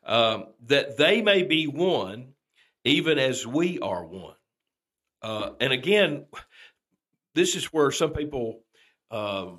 Um, 0.07 0.47
that 0.69 0.97
they 0.97 1.21
may 1.21 1.43
be 1.43 1.67
one, 1.67 2.33
even 2.85 3.19
as 3.19 3.47
we 3.47 3.79
are 3.81 4.07
one. 4.07 4.37
Uh, 5.21 5.51
and 5.61 5.71
again, 5.71 6.25
this 7.35 7.57
is 7.57 7.67
where 7.67 7.91
some 7.91 8.13
people 8.13 8.61
um, 9.11 9.59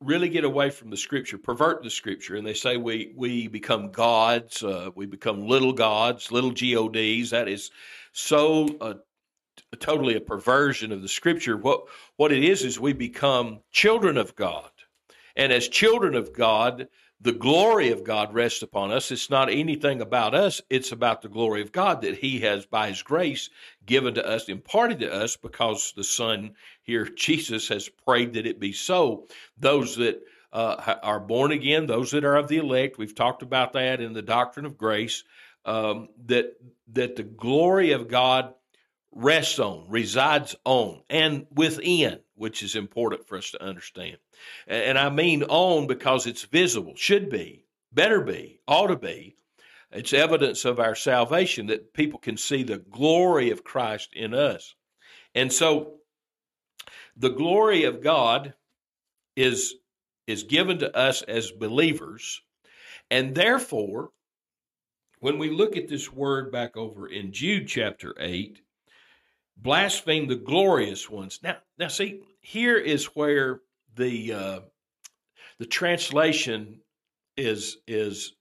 really 0.00 0.28
get 0.28 0.44
away 0.44 0.70
from 0.70 0.90
the 0.90 0.96
scripture, 0.96 1.38
pervert 1.38 1.82
the 1.82 1.90
scripture, 1.90 2.36
and 2.36 2.46
they 2.46 2.54
say 2.54 2.76
we 2.76 3.12
we 3.16 3.48
become 3.48 3.90
gods, 3.90 4.62
uh, 4.62 4.90
we 4.94 5.06
become 5.06 5.46
little 5.46 5.72
gods, 5.72 6.30
little 6.30 6.50
gods. 6.50 7.30
That 7.30 7.48
is 7.48 7.70
so 8.12 8.68
uh, 8.80 8.94
totally 9.80 10.16
a 10.16 10.20
perversion 10.20 10.92
of 10.92 11.02
the 11.02 11.08
scripture. 11.08 11.56
What 11.56 11.84
what 12.16 12.32
it 12.32 12.44
is 12.44 12.64
is 12.64 12.78
we 12.78 12.92
become 12.92 13.60
children 13.72 14.16
of 14.16 14.34
God, 14.36 14.70
and 15.36 15.52
as 15.52 15.68
children 15.68 16.14
of 16.14 16.32
God, 16.32 16.88
the 17.20 17.32
glory 17.32 17.90
of 17.90 18.04
God 18.04 18.32
rests 18.32 18.62
upon 18.62 18.92
us. 18.92 19.10
It's 19.10 19.30
not 19.30 19.50
anything 19.50 20.00
about 20.00 20.34
us; 20.34 20.60
it's 20.70 20.92
about 20.92 21.22
the 21.22 21.28
glory 21.28 21.62
of 21.62 21.72
God 21.72 22.02
that 22.02 22.18
He 22.18 22.40
has, 22.40 22.66
by 22.66 22.88
His 22.88 23.02
grace, 23.02 23.50
given 23.86 24.14
to 24.14 24.26
us, 24.26 24.48
imparted 24.48 25.00
to 25.00 25.12
us, 25.12 25.36
because 25.36 25.92
the 25.96 26.04
Son 26.04 26.54
here, 26.82 27.04
Jesus, 27.16 27.68
has 27.68 27.88
prayed 27.88 28.34
that 28.34 28.46
it 28.46 28.60
be 28.60 28.72
so. 28.72 29.26
Those 29.58 29.96
that 29.96 30.22
uh, 30.52 30.96
are 31.02 31.20
born 31.20 31.52
again, 31.52 31.86
those 31.86 32.10
that 32.12 32.24
are 32.24 32.36
of 32.36 32.48
the 32.48 32.58
elect, 32.58 32.98
we've 32.98 33.14
talked 33.14 33.42
about 33.42 33.72
that 33.72 34.00
in 34.00 34.12
the 34.12 34.22
doctrine 34.22 34.66
of 34.66 34.78
grace. 34.78 35.24
Um, 35.64 36.08
that 36.26 36.54
that 36.92 37.16
the 37.16 37.24
glory 37.24 37.92
of 37.92 38.08
God 38.08 38.54
rests 39.12 39.58
on, 39.58 39.86
resides 39.88 40.54
on, 40.64 41.02
and 41.08 41.46
within, 41.54 42.20
which 42.34 42.62
is 42.62 42.74
important 42.74 43.26
for 43.26 43.38
us 43.38 43.50
to 43.50 43.62
understand. 43.62 44.18
And 44.66 44.98
I 44.98 45.10
mean 45.10 45.42
on 45.44 45.86
because 45.86 46.26
it's 46.26 46.44
visible, 46.44 46.94
should 46.96 47.30
be, 47.30 47.64
better 47.92 48.20
be, 48.20 48.60
ought 48.68 48.88
to 48.88 48.96
be. 48.96 49.36
It's 49.90 50.12
evidence 50.12 50.64
of 50.64 50.78
our 50.78 50.94
salvation 50.94 51.66
that 51.68 51.94
people 51.94 52.18
can 52.18 52.36
see 52.36 52.62
the 52.62 52.78
glory 52.78 53.50
of 53.50 53.64
Christ 53.64 54.10
in 54.12 54.34
us. 54.34 54.74
And 55.34 55.52
so 55.52 55.94
the 57.16 57.30
glory 57.30 57.84
of 57.84 58.02
God 58.02 58.54
is, 59.34 59.74
is 60.26 60.42
given 60.42 60.78
to 60.80 60.94
us 60.96 61.22
as 61.22 61.50
believers. 61.50 62.42
And 63.10 63.34
therefore, 63.34 64.10
when 65.20 65.38
we 65.38 65.50
look 65.50 65.76
at 65.76 65.88
this 65.88 66.12
word 66.12 66.52
back 66.52 66.76
over 66.76 67.08
in 67.08 67.32
Jude 67.32 67.66
chapter 67.66 68.14
8, 68.20 68.60
blaspheme 69.60 70.28
the 70.28 70.36
glorious 70.36 71.10
ones. 71.10 71.40
Now, 71.42 71.56
now 71.78 71.88
see, 71.88 72.22
here 72.40 72.76
is 72.76 73.06
where 73.06 73.60
the 73.96 74.32
uh, 74.32 74.60
the 75.58 75.66
translation 75.66 76.80
is 77.36 77.78
is 77.86 78.34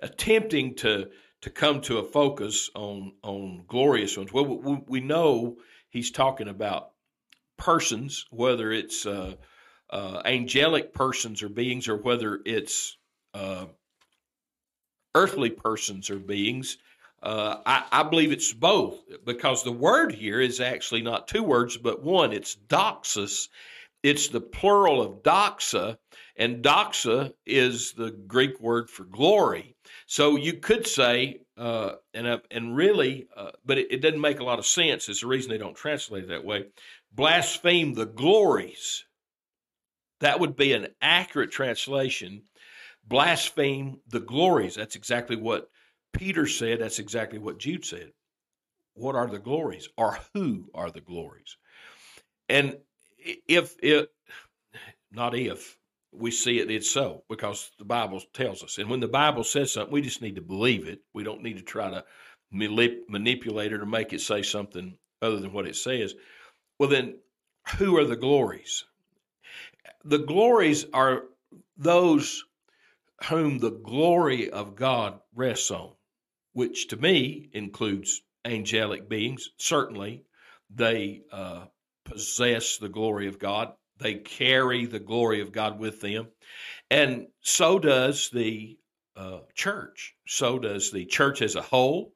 attempting 0.00 0.74
to 0.76 1.10
to 1.42 1.50
come 1.50 1.80
to 1.82 1.98
a 1.98 2.04
focus 2.04 2.70
on 2.74 3.12
on 3.22 3.64
glorious 3.66 4.16
ones. 4.16 4.32
Well, 4.32 4.84
we, 4.88 5.00
know 5.00 5.56
he's 5.88 6.10
talking 6.10 6.48
about 6.48 6.90
persons, 7.56 8.26
whether 8.30 8.72
it's 8.72 9.06
uh, 9.06 9.34
uh, 9.90 10.22
angelic 10.24 10.92
persons 10.94 11.42
or 11.42 11.48
beings, 11.48 11.88
or 11.88 11.96
whether 11.96 12.40
it's 12.44 12.96
uh, 13.34 13.66
earthly 15.14 15.50
persons 15.50 16.10
or 16.10 16.18
beings. 16.18 16.78
Uh, 17.22 17.56
I, 17.66 17.84
I, 17.92 18.02
believe 18.04 18.32
it's 18.32 18.52
both 18.52 18.98
because 19.26 19.62
the 19.62 19.72
word 19.72 20.12
here 20.12 20.40
is 20.40 20.58
actually 20.58 21.02
not 21.02 21.28
two 21.28 21.42
words, 21.42 21.76
but 21.76 22.02
one. 22.02 22.32
It's 22.32 22.56
doxas. 22.68 23.48
It's 24.02 24.28
the 24.28 24.40
plural 24.40 25.02
of 25.02 25.22
doxa, 25.22 25.98
and 26.36 26.64
doxa 26.64 27.34
is 27.44 27.92
the 27.92 28.10
Greek 28.10 28.58
word 28.60 28.88
for 28.88 29.04
glory. 29.04 29.76
So 30.06 30.36
you 30.36 30.54
could 30.54 30.86
say, 30.86 31.42
uh, 31.58 31.96
and 32.14 32.26
uh, 32.26 32.38
and 32.50 32.74
really, 32.74 33.28
uh, 33.36 33.50
but 33.66 33.76
it, 33.76 33.92
it, 33.92 34.00
doesn't 34.00 34.20
make 34.20 34.40
a 34.40 34.44
lot 34.44 34.58
of 34.58 34.64
sense. 34.64 35.10
It's 35.10 35.20
the 35.20 35.26
reason 35.26 35.50
they 35.50 35.58
don't 35.58 35.76
translate 35.76 36.24
it 36.24 36.28
that 36.28 36.44
way. 36.44 36.64
Blaspheme 37.12 37.92
the 37.92 38.06
glories. 38.06 39.04
That 40.20 40.40
would 40.40 40.56
be 40.56 40.72
an 40.72 40.88
accurate 41.02 41.50
translation. 41.50 42.42
Blaspheme 43.06 44.00
the 44.08 44.20
glories. 44.20 44.74
That's 44.74 44.96
exactly 44.96 45.36
what 45.36 45.69
Peter 46.12 46.46
said 46.46 46.80
that's 46.80 46.98
exactly 46.98 47.38
what 47.38 47.58
Jude 47.58 47.84
said. 47.84 48.12
What 48.94 49.14
are 49.14 49.28
the 49.28 49.38
glories, 49.38 49.88
or 49.96 50.18
who 50.34 50.68
are 50.74 50.90
the 50.90 51.00
glories? 51.00 51.56
And 52.48 52.76
if 53.48 53.76
it, 53.82 54.10
not 55.12 55.34
if, 55.34 55.78
we 56.12 56.30
see 56.30 56.58
it, 56.58 56.70
it's 56.70 56.90
so 56.90 57.22
because 57.28 57.70
the 57.78 57.84
Bible 57.84 58.20
tells 58.34 58.64
us. 58.64 58.78
And 58.78 58.90
when 58.90 59.00
the 59.00 59.08
Bible 59.08 59.44
says 59.44 59.72
something, 59.72 59.92
we 59.92 60.02
just 60.02 60.22
need 60.22 60.34
to 60.34 60.42
believe 60.42 60.88
it. 60.88 61.00
We 61.14 61.22
don't 61.22 61.42
need 61.42 61.56
to 61.58 61.62
try 61.62 61.90
to 61.90 62.04
manipulate 62.50 63.72
it 63.72 63.80
or 63.80 63.86
make 63.86 64.12
it 64.12 64.20
say 64.20 64.42
something 64.42 64.98
other 65.22 65.38
than 65.38 65.52
what 65.52 65.68
it 65.68 65.76
says. 65.76 66.14
Well, 66.78 66.88
then, 66.88 67.18
who 67.76 67.96
are 67.96 68.04
the 68.04 68.16
glories? 68.16 68.84
The 70.04 70.18
glories 70.18 70.86
are 70.92 71.24
those 71.76 72.44
whom 73.28 73.58
the 73.58 73.70
glory 73.70 74.50
of 74.50 74.74
God 74.74 75.20
rests 75.34 75.70
on 75.70 75.92
which 76.52 76.88
to 76.88 76.96
me 76.96 77.48
includes 77.52 78.22
angelic 78.44 79.08
beings. 79.08 79.50
Certainly, 79.58 80.24
they 80.74 81.22
uh, 81.32 81.66
possess 82.04 82.78
the 82.78 82.88
glory 82.88 83.26
of 83.28 83.38
God, 83.38 83.72
they 83.98 84.14
carry 84.14 84.86
the 84.86 84.98
glory 84.98 85.40
of 85.40 85.52
God 85.52 85.78
with 85.78 86.00
them. 86.00 86.28
And 86.90 87.26
so 87.40 87.78
does 87.78 88.30
the 88.30 88.78
uh, 89.16 89.40
church. 89.54 90.14
So 90.26 90.58
does 90.58 90.90
the 90.90 91.04
church 91.04 91.42
as 91.42 91.54
a 91.54 91.62
whole, 91.62 92.14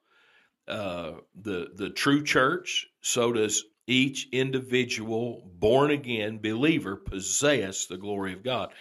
uh, 0.67 1.11
the 1.35 1.69
the 1.75 1.89
true 1.89 2.23
church. 2.23 2.87
So 3.01 3.31
does 3.31 3.63
each 3.87 4.29
individual 4.31 5.43
born 5.59 5.91
again 5.91 6.39
believer 6.39 6.95
possess 6.95 7.85
the 7.85 7.97
glory 7.97 8.33
of 8.33 8.43
God. 8.43 8.73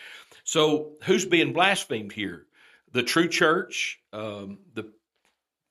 So 0.44 0.92
who's 1.04 1.26
being 1.26 1.52
blasphemed 1.52 2.12
here? 2.12 2.46
The 2.92 3.02
true 3.02 3.28
church, 3.28 4.00
um, 4.12 4.58
the 4.73 4.90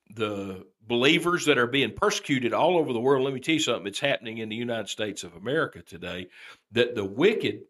the 0.09 0.65
believers 0.85 1.45
that 1.45 1.57
are 1.57 1.67
being 1.67 1.93
persecuted 1.93 2.53
all 2.53 2.77
over 2.77 2.93
the 2.93 2.99
world. 2.99 3.23
Let 3.23 3.33
me 3.33 3.39
tell 3.39 3.53
you 3.53 3.59
something. 3.59 3.87
It's 3.87 3.99
happening 3.99 4.39
in 4.39 4.49
the 4.49 4.55
United 4.55 4.89
States 4.89 5.23
of 5.23 5.35
America 5.35 5.81
today. 5.81 6.27
That 6.71 6.95
the 6.95 7.05
wicked 7.05 7.61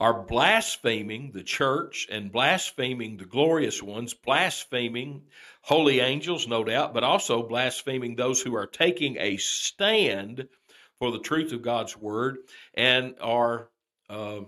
are 0.00 0.22
blaspheming 0.22 1.30
the 1.32 1.42
church 1.42 2.08
and 2.10 2.32
blaspheming 2.32 3.18
the 3.18 3.26
glorious 3.26 3.82
ones, 3.82 4.14
blaspheming 4.14 5.22
holy 5.60 6.00
angels, 6.00 6.48
no 6.48 6.64
doubt, 6.64 6.94
but 6.94 7.04
also 7.04 7.42
blaspheming 7.46 8.16
those 8.16 8.40
who 8.40 8.56
are 8.56 8.66
taking 8.66 9.18
a 9.18 9.36
stand 9.36 10.48
for 10.98 11.10
the 11.12 11.18
truth 11.18 11.52
of 11.52 11.60
God's 11.60 11.96
word 11.98 12.38
and 12.72 13.14
are, 13.20 13.68
uh, 14.08 14.40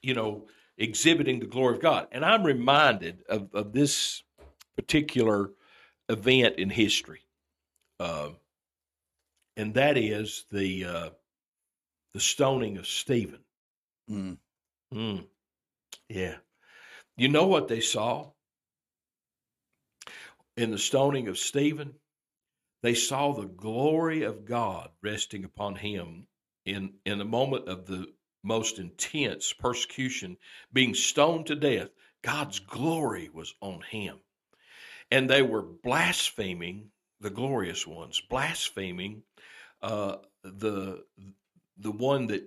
you 0.00 0.14
know, 0.14 0.46
exhibiting 0.78 1.40
the 1.40 1.46
glory 1.46 1.74
of 1.74 1.82
God. 1.82 2.06
And 2.12 2.24
I'm 2.24 2.44
reminded 2.44 3.24
of, 3.28 3.52
of 3.52 3.72
this 3.72 4.22
particular 4.76 5.50
event 6.08 6.56
in 6.56 6.70
history, 6.70 7.20
uh, 8.00 8.30
and 9.56 9.74
that 9.74 9.96
is 9.96 10.44
the 10.50 10.84
uh, 10.84 11.10
the 12.12 12.20
stoning 12.20 12.78
of 12.78 12.86
Stephen. 12.86 13.40
Mm. 14.10 14.38
Mm. 14.92 15.24
Yeah. 16.08 16.36
You 17.16 17.28
know 17.28 17.46
what 17.46 17.68
they 17.68 17.80
saw 17.80 18.30
in 20.56 20.70
the 20.70 20.78
stoning 20.78 21.28
of 21.28 21.38
Stephen? 21.38 21.94
They 22.82 22.94
saw 22.94 23.32
the 23.32 23.46
glory 23.46 24.22
of 24.22 24.44
God 24.44 24.90
resting 25.02 25.44
upon 25.44 25.76
him 25.76 26.26
in, 26.66 26.94
in 27.04 27.18
the 27.18 27.24
moment 27.24 27.68
of 27.68 27.86
the 27.86 28.06
most 28.42 28.78
intense 28.78 29.52
persecution, 29.52 30.36
being 30.72 30.94
stoned 30.94 31.46
to 31.46 31.56
death. 31.56 31.88
God's 32.22 32.58
glory 32.58 33.30
was 33.32 33.54
on 33.60 33.80
him. 33.80 34.18
And 35.14 35.30
they 35.30 35.42
were 35.42 35.62
blaspheming 35.62 36.90
the 37.20 37.30
glorious 37.30 37.86
ones, 37.86 38.20
blaspheming 38.28 39.22
uh, 39.80 40.16
the 40.42 41.04
the 41.78 41.92
one 41.92 42.26
that 42.26 42.42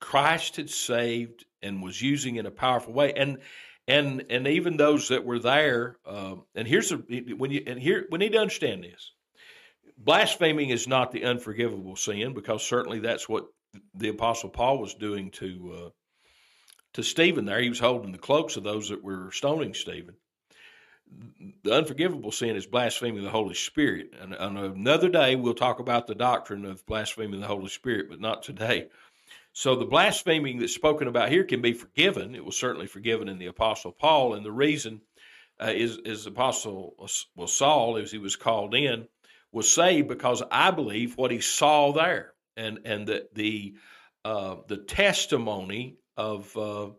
Christ 0.00 0.56
had 0.56 0.70
saved 0.70 1.44
and 1.60 1.82
was 1.82 2.00
using 2.00 2.36
in 2.36 2.46
a 2.46 2.50
powerful 2.50 2.94
way. 2.94 3.12
And 3.12 3.38
and 3.86 4.24
and 4.30 4.48
even 4.48 4.78
those 4.78 5.08
that 5.08 5.26
were 5.26 5.38
there, 5.38 5.98
um, 6.06 6.44
and 6.54 6.66
here's 6.66 6.92
a, 6.92 6.96
when 6.96 7.50
you 7.50 7.62
and 7.66 7.78
here 7.78 8.06
we 8.10 8.18
need 8.20 8.32
to 8.32 8.38
understand 8.38 8.82
this: 8.82 9.12
blaspheming 9.98 10.70
is 10.70 10.88
not 10.88 11.12
the 11.12 11.24
unforgivable 11.24 11.96
sin, 11.96 12.32
because 12.32 12.64
certainly 12.64 13.00
that's 13.00 13.28
what 13.28 13.44
the 13.92 14.08
apostle 14.08 14.48
Paul 14.48 14.78
was 14.78 14.94
doing 14.94 15.30
to 15.32 15.50
uh, 15.78 15.90
to 16.94 17.02
Stephen. 17.02 17.44
There, 17.44 17.60
he 17.60 17.68
was 17.68 17.80
holding 17.80 18.12
the 18.12 18.18
cloaks 18.18 18.56
of 18.56 18.64
those 18.64 18.88
that 18.88 19.04
were 19.04 19.30
stoning 19.30 19.74
Stephen. 19.74 20.16
The 21.62 21.72
unforgivable 21.72 22.32
sin 22.32 22.56
is 22.56 22.66
blaspheming 22.66 23.22
the 23.22 23.30
Holy 23.30 23.54
Spirit. 23.54 24.14
And 24.20 24.34
on 24.36 24.56
another 24.56 25.08
day, 25.08 25.36
we'll 25.36 25.54
talk 25.54 25.78
about 25.80 26.06
the 26.06 26.14
doctrine 26.14 26.64
of 26.64 26.84
blaspheming 26.86 27.40
the 27.40 27.46
Holy 27.46 27.68
Spirit, 27.68 28.08
but 28.08 28.20
not 28.20 28.42
today. 28.42 28.88
So 29.52 29.74
the 29.74 29.86
blaspheming 29.86 30.58
that's 30.58 30.74
spoken 30.74 31.08
about 31.08 31.30
here 31.30 31.42
can 31.42 31.62
be 31.62 31.72
forgiven. 31.72 32.34
It 32.34 32.44
was 32.44 32.56
certainly 32.56 32.86
forgiven 32.86 33.28
in 33.28 33.38
the 33.38 33.46
Apostle 33.46 33.90
Paul, 33.90 34.34
and 34.34 34.44
the 34.44 34.52
reason 34.52 35.00
uh, 35.58 35.72
is 35.74 35.96
is 36.04 36.26
Apostle 36.26 36.94
well 37.34 37.46
Saul, 37.46 37.96
as 37.96 38.12
he 38.12 38.18
was 38.18 38.36
called 38.36 38.74
in, 38.74 39.08
was 39.52 39.72
saved 39.72 40.08
because 40.08 40.42
I 40.50 40.70
believe 40.70 41.16
what 41.16 41.30
he 41.30 41.40
saw 41.40 41.92
there, 41.92 42.34
and 42.56 42.80
and 42.84 43.06
the 43.06 43.28
the 43.32 43.74
uh, 44.26 44.56
the 44.68 44.76
testimony 44.76 45.96
of 46.16 46.54
uh, 46.56 46.90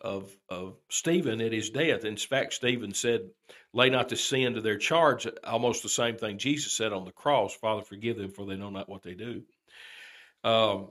of 0.00 0.36
of 0.48 0.76
Stephen 0.90 1.40
at 1.40 1.52
his 1.52 1.70
death. 1.70 2.04
In 2.04 2.16
fact, 2.16 2.54
Stephen 2.54 2.94
said, 2.94 3.30
"Lay 3.72 3.90
not 3.90 4.08
the 4.08 4.16
sin 4.16 4.54
to 4.54 4.60
their 4.60 4.78
charge." 4.78 5.26
Almost 5.44 5.82
the 5.82 5.88
same 5.88 6.16
thing 6.16 6.38
Jesus 6.38 6.72
said 6.72 6.92
on 6.92 7.04
the 7.04 7.12
cross. 7.12 7.54
Father, 7.54 7.82
forgive 7.82 8.16
them, 8.16 8.30
for 8.30 8.46
they 8.46 8.56
know 8.56 8.70
not 8.70 8.88
what 8.88 9.02
they 9.02 9.14
do. 9.14 9.42
Um, 10.44 10.88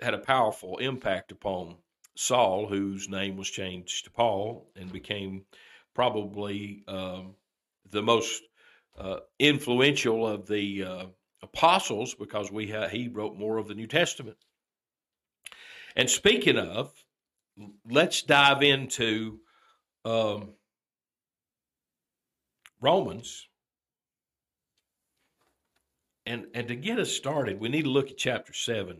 had 0.00 0.14
a 0.14 0.18
powerful 0.18 0.78
impact 0.78 1.32
upon 1.32 1.76
Saul, 2.14 2.66
whose 2.66 3.08
name 3.08 3.36
was 3.36 3.50
changed 3.50 4.04
to 4.04 4.10
Paul 4.10 4.70
and 4.76 4.92
became 4.92 5.44
probably 5.94 6.84
um, 6.88 7.34
the 7.90 8.02
most 8.02 8.42
uh, 8.98 9.20
influential 9.38 10.26
of 10.26 10.46
the 10.46 10.84
uh, 10.84 11.06
apostles 11.42 12.14
because 12.14 12.50
we 12.50 12.70
ha- 12.70 12.88
he 12.88 13.08
wrote 13.08 13.36
more 13.36 13.58
of 13.58 13.68
the 13.68 13.74
New 13.74 13.86
Testament. 13.86 14.36
And 15.96 16.08
speaking 16.08 16.58
of, 16.58 16.92
let's 17.88 18.22
dive 18.22 18.62
into 18.62 19.40
um, 20.04 20.50
Romans. 22.80 23.46
And, 26.24 26.46
and 26.54 26.68
to 26.68 26.76
get 26.76 27.00
us 27.00 27.10
started, 27.10 27.58
we 27.58 27.68
need 27.68 27.82
to 27.82 27.90
look 27.90 28.10
at 28.10 28.16
chapter 28.16 28.52
7 28.52 28.96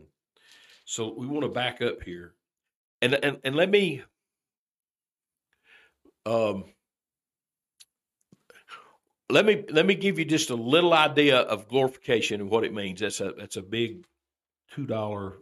so 0.85 1.13
we 1.17 1.27
want 1.27 1.43
to 1.43 1.49
back 1.49 1.81
up 1.81 2.03
here, 2.03 2.33
and 3.01 3.13
and 3.13 3.39
and 3.43 3.55
let 3.55 3.69
me 3.69 4.03
um 6.25 6.65
let 9.29 9.45
me 9.45 9.63
let 9.69 9.85
me 9.85 9.95
give 9.95 10.19
you 10.19 10.25
just 10.25 10.49
a 10.49 10.55
little 10.55 10.93
idea 10.93 11.39
of 11.39 11.69
glorification 11.69 12.41
and 12.41 12.49
what 12.49 12.65
it 12.65 12.73
means. 12.73 12.99
That's 12.99 13.21
a 13.21 13.33
that's 13.37 13.55
a 13.55 13.61
big 13.61 14.05
two 14.71 14.85
dollar 14.85 15.37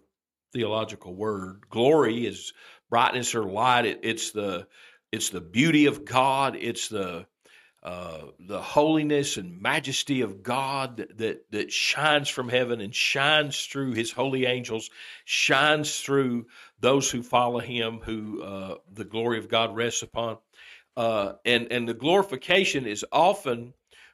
theological 0.53 1.15
word. 1.15 1.63
Glory 1.69 2.27
is 2.27 2.53
brightness 2.91 3.33
or 3.33 3.45
light. 3.45 3.85
It, 3.87 4.01
it's 4.03 4.29
the 4.31 4.67
it's 5.11 5.31
the 5.31 5.41
beauty 5.41 5.87
of 5.87 6.05
God. 6.05 6.55
It's 6.55 6.89
the 6.89 7.25
uh, 7.83 8.25
the 8.39 8.61
holiness 8.61 9.37
and 9.37 9.59
majesty 9.59 10.21
of 10.21 10.43
God 10.43 11.07
that 11.15 11.49
that 11.49 11.71
shines 11.71 12.29
from 12.29 12.47
heaven 12.47 12.79
and 12.79 12.93
shines 12.93 13.65
through 13.65 13.93
His 13.93 14.11
holy 14.11 14.45
angels, 14.45 14.91
shines 15.25 15.99
through 15.99 16.45
those 16.79 17.09
who 17.09 17.23
follow 17.23 17.59
Him, 17.59 17.99
who 18.03 18.43
uh, 18.43 18.75
the 18.93 19.05
glory 19.05 19.39
of 19.39 19.49
God 19.49 19.75
rests 19.75 20.03
upon, 20.03 20.37
uh, 20.95 21.33
and 21.43 21.71
and 21.71 21.89
the 21.89 21.95
glorification 21.95 22.85
is 22.85 23.03
often 23.11 23.73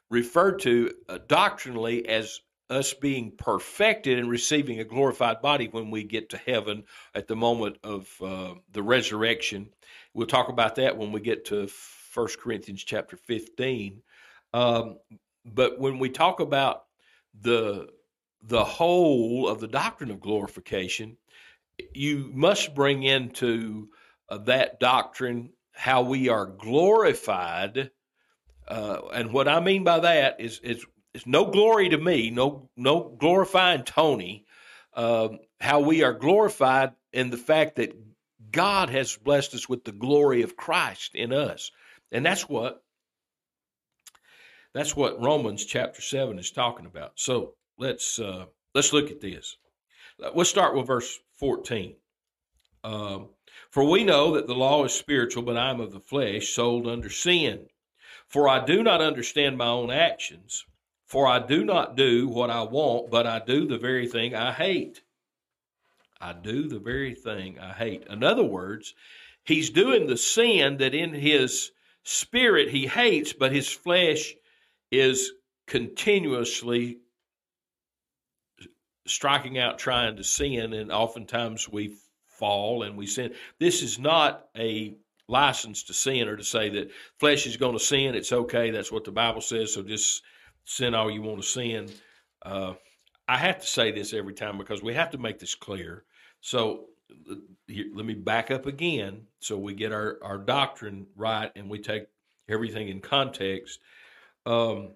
referred 0.10 0.60
to 0.60 0.94
uh, 1.10 1.18
doctrinally 1.28 2.08
as 2.08 2.40
us 2.70 2.94
being 2.94 3.32
perfected 3.32 4.20
and 4.20 4.30
receiving 4.30 4.80
a 4.80 4.86
glorified 4.86 5.42
body 5.42 5.68
when 5.68 5.90
we 5.90 6.04
get 6.04 6.30
to 6.30 6.38
heaven 6.38 6.84
at 7.16 7.28
the 7.28 7.36
moment 7.36 7.78
of 7.84 8.14
uh, 8.22 8.54
the 8.72 8.84
resurrection. 8.84 9.70
We'll 10.14 10.28
talk 10.28 10.50
about 10.50 10.76
that 10.76 10.98
when 10.98 11.12
we 11.12 11.22
get 11.22 11.46
to 11.46 11.68
First 11.68 12.40
Corinthians 12.40 12.84
chapter 12.84 13.16
15. 13.16 14.02
Um, 14.54 14.98
but 15.46 15.80
when 15.80 16.00
we 16.00 16.10
talk 16.10 16.40
about 16.40 16.86
the 17.42 17.90
the 18.44 18.64
whole 18.64 19.48
of 19.48 19.60
the 19.60 19.68
doctrine 19.68 20.12
of 20.12 20.22
glorification, 20.22 21.18
you 21.94 22.30
must 22.34 22.76
bring 22.76 23.04
into 23.04 23.90
uh, 24.30 24.38
that 24.40 24.80
doctrine 24.80 25.52
how 25.74 26.02
we 26.02 26.30
are 26.30 26.46
glorified. 26.46 27.92
Uh, 28.68 29.00
and 29.14 29.32
what 29.32 29.48
I 29.48 29.60
mean 29.60 29.84
by 29.84 30.00
that 30.00 30.40
is, 30.40 30.60
is, 30.64 30.86
is 31.18 31.26
no 31.26 31.46
glory 31.46 31.90
to 31.90 31.98
me, 31.98 32.30
no 32.30 32.70
no 32.78 33.16
glorifying 33.20 33.84
Tony. 33.84 34.46
Um, 34.94 35.40
how 35.60 35.80
we 35.80 36.04
are 36.04 36.14
glorified 36.14 36.94
in 37.12 37.30
the 37.30 37.38
fact 37.38 37.76
that 37.76 37.96
God 38.52 38.90
has 38.90 39.18
blessed 39.18 39.54
us 39.56 39.68
with 39.68 39.84
the 39.84 39.92
glory 39.92 40.44
of 40.44 40.56
Christ 40.56 41.16
in 41.16 41.34
us. 41.34 41.72
And 42.12 42.26
that's 42.26 42.48
what 42.48 42.84
that's 44.74 44.96
what 44.96 45.22
Romans 45.22 45.66
chapter 45.66 46.02
7 46.02 46.38
is 46.38 46.52
talking 46.52 46.86
about. 46.86 47.14
So 47.16 47.56
let's 47.78 48.20
uh, 48.20 48.46
let's 48.76 48.94
look 48.94 49.12
at 49.12 49.22
this. 49.22 49.58
Let's 50.20 50.50
start 50.50 50.76
with 50.76 50.88
verse 50.88 51.20
14. 51.38 51.96
Um, 52.84 53.30
For 53.72 53.84
we 53.84 54.04
know 54.04 54.36
that 54.36 54.48
the 54.48 54.56
law 54.56 54.84
is 54.86 54.94
spiritual, 54.94 55.44
but 55.44 55.58
I 55.58 55.70
am 55.70 55.80
of 55.80 55.92
the 55.92 56.00
flesh, 56.00 56.50
sold 56.50 56.88
under 56.88 57.10
sin. 57.10 57.68
For 58.28 58.48
I 58.48 58.66
do 58.66 58.84
not 58.84 59.02
understand 59.02 59.58
my 59.58 59.68
own 59.68 59.92
actions. 59.92 60.66
For 61.08 61.26
I 61.26 61.40
do 61.40 61.64
not 61.64 61.96
do 61.96 62.28
what 62.28 62.50
I 62.50 62.64
want, 62.64 63.10
but 63.10 63.26
I 63.26 63.40
do 63.40 63.66
the 63.66 63.78
very 63.78 64.08
thing 64.08 64.36
I 64.36 64.52
hate. 64.52 65.02
I 66.20 66.34
do 66.34 66.68
the 66.68 66.80
very 66.80 67.16
thing 67.16 67.60
I 67.60 67.72
hate. 67.72 68.06
In 68.10 68.24
other 68.24 68.44
words, 68.44 68.94
he's 69.44 69.70
doing 69.70 70.08
the 70.08 70.18
sin 70.18 70.78
that 70.78 70.94
in 70.94 71.14
his 71.14 71.72
spirit 72.04 72.70
he 72.70 72.88
hates, 72.88 73.32
but 73.32 73.54
his 73.54 73.70
flesh 73.70 74.36
is 74.92 75.32
continuously 75.66 76.98
striking 79.06 79.58
out 79.58 79.80
trying 79.80 80.18
to 80.18 80.24
sin, 80.24 80.74
and 80.74 80.92
oftentimes 80.92 81.70
we 81.70 81.96
fall 82.28 82.84
and 82.84 82.98
we 82.98 83.06
sin. 83.06 83.34
This 83.60 83.82
is 83.82 83.98
not 83.98 84.48
a 84.58 84.96
license 85.30 85.84
to 85.84 85.94
sin 85.94 86.28
or 86.28 86.36
to 86.36 86.44
say 86.44 86.70
that 86.70 86.92
flesh 87.18 87.48
is 87.48 87.58
going 87.58 87.74
to 87.78 87.84
sin. 87.84 88.16
It's 88.16 88.32
okay. 88.32 88.72
That's 88.72 88.92
what 88.92 89.04
the 89.06 89.12
Bible 89.12 89.42
says. 89.42 89.74
So 89.74 89.84
just 89.84 90.22
sin 90.68 90.94
all 90.94 91.10
you 91.10 91.22
want 91.22 91.42
to 91.42 91.48
sin. 91.48 91.90
Uh, 92.46 92.74
I 93.28 93.38
have 93.38 93.60
to 93.60 93.66
say 93.66 93.92
this 93.92 94.14
every 94.14 94.34
time 94.34 94.58
because 94.58 94.84
we 94.84 94.94
have 94.94 95.10
to 95.12 95.18
make 95.18 95.40
this 95.40 95.56
clear. 95.56 96.04
So 96.42 96.86
here, 97.68 97.86
let 97.96 98.06
me 98.06 98.14
back 98.14 98.52
up 98.52 98.66
again 98.66 99.24
so 99.40 99.58
we 99.58 99.74
get 99.74 99.94
our, 99.94 100.20
our 100.22 100.38
doctrine 100.38 101.08
right 101.16 101.52
and 101.56 101.70
we 101.70 101.80
take 101.80 102.04
everything 102.50 102.90
in 102.90 103.00
context. 103.00 103.80
Um, 104.46 104.90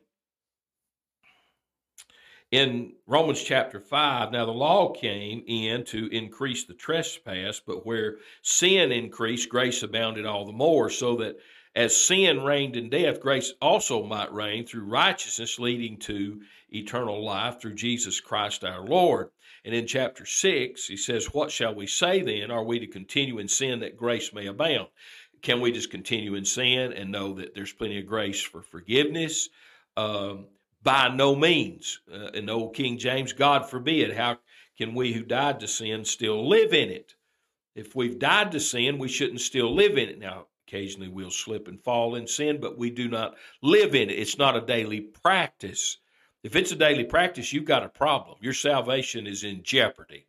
in 2.52 2.94
Romans 3.08 3.42
chapter 3.42 3.80
5, 3.80 4.34
now 4.34 4.46
the 4.46 4.52
law 4.52 4.92
came 4.92 5.42
in 5.48 5.86
to 5.86 6.08
increase 6.14 6.66
the 6.66 6.74
trespass, 6.74 7.62
but 7.66 7.86
where 7.86 8.18
sin 8.42 8.92
increased, 8.92 9.48
grace 9.48 9.84
abounded 9.84 10.26
all 10.26 10.46
the 10.46 10.52
more, 10.52 10.90
so 10.90 11.16
that 11.16 11.38
as 11.76 11.96
sin 11.96 12.44
reigned 12.44 12.76
in 12.76 12.90
death, 12.90 13.22
grace 13.22 13.54
also 13.62 14.04
might 14.04 14.34
reign 14.34 14.66
through 14.66 14.84
righteousness, 14.84 15.60
leading 15.60 15.98
to 16.00 16.42
eternal 16.70 17.24
life 17.24 17.62
through 17.62 17.76
Jesus 17.76 18.20
Christ 18.20 18.64
our 18.64 18.84
Lord. 18.84 19.30
And 19.64 19.74
in 19.74 19.88
chapter 19.88 20.26
6, 20.26 20.88
he 20.88 20.98
says, 20.98 21.34
What 21.34 21.52
shall 21.52 21.74
we 21.74 21.88
say 21.88 22.22
then? 22.22 22.52
Are 22.52 22.64
we 22.64 22.80
to 22.80 22.88
continue 22.88 23.40
in 23.40 23.48
sin 23.48 23.80
that 23.82 23.96
grace 23.96 24.34
may 24.34 24.48
abound? 24.48 24.88
Can 25.42 25.62
we 25.62 25.72
just 25.72 25.92
continue 25.92 26.36
in 26.36 26.46
sin 26.46 26.94
and 26.94 27.12
know 27.12 27.34
that 27.36 27.56
there's 27.56 27.74
plenty 27.74 28.00
of 28.00 28.06
grace 28.06 28.42
for 28.42 28.62
forgiveness? 28.62 29.50
Um, 29.96 30.48
by 30.84 31.10
no 31.10 31.36
means. 31.36 32.02
Uh, 32.12 32.28
in 32.30 32.50
old 32.50 32.76
King 32.76 32.98
James, 32.98 33.34
God 33.34 33.70
forbid. 33.70 34.16
How 34.16 34.40
can 34.78 34.94
we 34.96 35.14
who 35.14 35.24
died 35.24 35.60
to 35.60 35.68
sin 35.68 36.06
still 36.06 36.48
live 36.48 36.74
in 36.74 36.90
it? 36.90 37.16
If 37.76 37.96
we've 37.96 38.20
died 38.20 38.52
to 38.52 38.60
sin, 38.60 38.98
we 38.98 39.08
shouldn't 39.08 39.42
still 39.42 39.74
live 39.74 39.98
in 39.98 40.10
it. 40.10 40.20
Now, 40.20 40.48
occasionally 40.72 41.10
we'll 41.10 41.32
slip 41.32 41.68
and 41.68 41.84
fall 41.84 42.16
in 42.16 42.26
sin, 42.26 42.60
but 42.62 42.78
we 42.78 42.90
do 42.90 43.10
not 43.10 43.36
live 43.62 43.94
in 43.94 44.10
it. 44.10 44.14
It's 44.14 44.38
not 44.38 44.56
a 44.56 44.62
daily 44.62 45.02
practice. 45.02 45.98
If 46.44 46.56
it's 46.56 46.72
a 46.72 46.78
daily 46.78 47.04
practice, 47.04 47.52
you've 47.52 47.66
got 47.66 47.84
a 47.84 47.90
problem. 47.90 48.38
Your 48.42 48.54
salvation 48.54 49.28
is 49.28 49.44
in 49.44 49.64
jeopardy. 49.64 50.26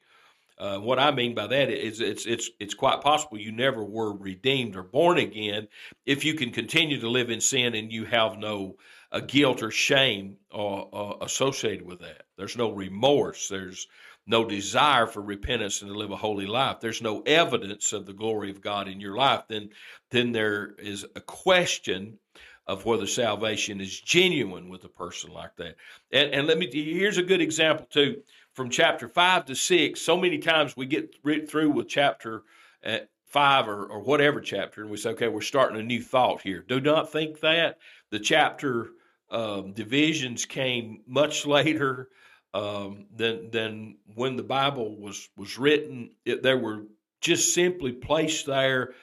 Uh, 0.59 0.79
what 0.79 0.99
I 0.99 1.11
mean 1.11 1.35
by 1.35 1.47
that 1.47 1.71
is 1.71 2.01
it's 2.01 2.27
it's 2.27 2.51
it's 2.61 2.75
quite 2.75 3.01
possible 3.01 3.39
you 3.39 3.51
never 3.51 3.83
were 3.83 4.15
redeemed 4.15 4.77
or 4.77 4.83
born 4.83 5.19
again 5.19 5.67
if 6.07 6.25
you 6.25 6.35
can 6.35 6.53
continue 6.53 7.01
to 7.01 7.09
live 7.09 7.31
in 7.31 7.41
sin 7.41 7.75
and 7.75 7.91
you 7.91 8.05
have 8.05 8.37
no 8.39 8.77
uh, 9.11 9.21
guilt 9.21 9.63
or 9.63 9.71
shame 9.71 10.37
uh, 10.53 10.83
uh, 10.83 11.17
associated 11.23 11.85
with 11.85 12.01
that. 12.01 12.25
There's 12.37 12.57
no 12.57 12.71
remorse. 12.71 13.49
There's 13.49 13.89
no 14.27 14.45
desire 14.45 15.07
for 15.07 15.21
repentance 15.21 15.83
and 15.83 15.91
to 15.91 15.99
live 15.99 16.11
a 16.11 16.17
holy 16.17 16.47
life. 16.47 16.79
There's 16.81 17.03
no 17.03 17.23
evidence 17.23 17.93
of 17.93 18.07
the 18.07 18.13
glory 18.13 18.51
of 18.51 18.61
God 18.61 18.89
in 18.89 19.01
your 19.01 19.17
life. 19.17 19.45
Then 19.49 19.71
then 20.11 20.33
there 20.33 20.75
is 20.79 21.05
a 21.17 21.21
question 21.21 22.19
of 22.67 22.85
whether 22.85 23.07
salvation 23.07 23.81
is 23.81 24.01
genuine 24.01 24.69
with 24.69 24.85
a 24.85 24.89
person 24.89 25.33
like 25.33 25.57
that. 25.57 25.75
And, 26.13 26.33
and 26.33 26.47
let 26.47 26.59
me 26.59 26.71
here's 26.73 27.19
a 27.19 27.23
good 27.23 27.41
example 27.41 27.87
too 27.91 28.23
from 28.53 28.71
chapter 28.71 29.09
5 29.09 29.47
to 29.47 29.55
6, 29.55 30.01
so 30.01 30.17
many 30.17 30.39
times 30.39 30.77
we 30.77 30.87
get 30.87 31.15
through 31.49 31.71
with 31.71 31.89
chapter 31.89 32.43
uh, 32.85 32.99
5 33.27 33.69
or, 33.69 33.87
or 33.87 34.01
whatever 34.01 34.41
chapter, 34.41 34.83
and 34.83 34.91
we 34.91 34.97
say, 34.99 35.11
okay, 35.11 35.29
we're 35.29 35.41
starting 35.41 35.81
a 35.81 35.83
new 35.83 36.03
thought 36.03 36.43
here. 36.43 36.65
Do 36.67 36.81
not 36.81 37.11
think 37.11 37.41
that. 37.41 37.79
The 38.11 38.19
chapter 38.19 38.91
um, 39.31 39.73
divisions 39.73 40.45
came 40.45 41.01
much 41.07 41.47
later 41.47 42.09
um, 42.55 43.07
than, 43.15 43.51
than 43.51 43.97
when 44.15 44.37
the 44.37 44.43
Bible 44.43 45.01
was, 45.01 45.29
was 45.37 45.59
written. 45.59 46.11
It, 46.25 46.43
they 46.43 46.55
were 46.55 46.85
just 47.21 47.55
simply 47.55 47.93
placed 47.93 48.47
there 48.47 48.95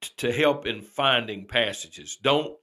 t- 0.00 0.10
to 0.18 0.32
help 0.32 0.66
in 0.66 0.82
finding 0.82 1.46
passages. 1.46 2.18
Don't 2.22 2.56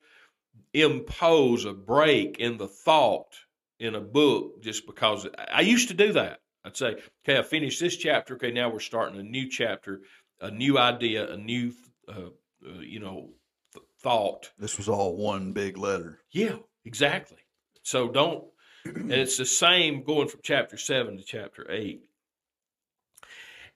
impose 0.73 1.65
a 1.65 1.73
break 1.73 2.39
in 2.39 2.57
the 2.57 2.67
thought 2.67 3.35
in 3.79 3.95
a 3.95 4.01
book 4.01 4.61
just 4.61 4.85
because 4.85 5.27
I 5.51 5.61
used 5.61 5.89
to 5.89 5.93
do 5.93 6.13
that. 6.13 6.39
I'd 6.65 6.77
say, 6.77 6.95
okay, 7.23 7.39
I 7.39 7.43
finished 7.43 7.79
this 7.79 7.97
chapter. 7.97 8.35
Okay, 8.35 8.51
now 8.51 8.69
we're 8.69 8.79
starting 8.79 9.19
a 9.19 9.23
new 9.23 9.49
chapter, 9.49 10.01
a 10.39 10.49
new 10.49 10.77
idea, 10.77 11.29
a 11.29 11.37
new, 11.37 11.73
uh, 12.07 12.29
uh, 12.65 12.79
you 12.79 12.99
know, 12.99 13.31
th- 13.73 13.85
thought. 14.01 14.51
This 14.57 14.77
was 14.77 14.87
all 14.87 15.17
one 15.17 15.51
big 15.51 15.77
letter. 15.77 16.19
Yeah, 16.31 16.55
exactly. 16.85 17.39
So 17.81 18.07
don't, 18.07 18.45
and 18.85 19.11
it's 19.11 19.37
the 19.37 19.45
same 19.45 20.03
going 20.03 20.27
from 20.27 20.41
chapter 20.43 20.77
seven 20.77 21.17
to 21.17 21.23
chapter 21.23 21.65
eight. 21.69 22.03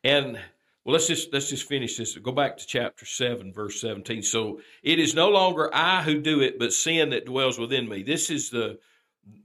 And 0.04 0.40
well, 0.84 0.94
let's 0.94 1.08
just 1.08 1.34
let's 1.34 1.50
just 1.50 1.68
finish 1.68 1.98
this. 1.98 2.18
Go 2.18 2.32
back 2.32 2.58
to 2.58 2.68
chapter 2.68 3.06
seven, 3.06 3.52
verse 3.52 3.82
seventeen. 3.82 4.24
So 4.24 4.62
it 4.84 5.00
is 5.00 5.14
no 5.14 5.30
longer 5.30 5.70
I 5.74 6.04
who 6.04 6.22
do 6.22 6.42
it, 6.42 6.58
but 6.60 6.74
sin 6.74 7.10
that 7.10 7.26
dwells 7.26 7.60
within 7.60 7.90
me. 7.90 8.04
This 8.04 8.30
is 8.30 8.50
the 8.50 8.80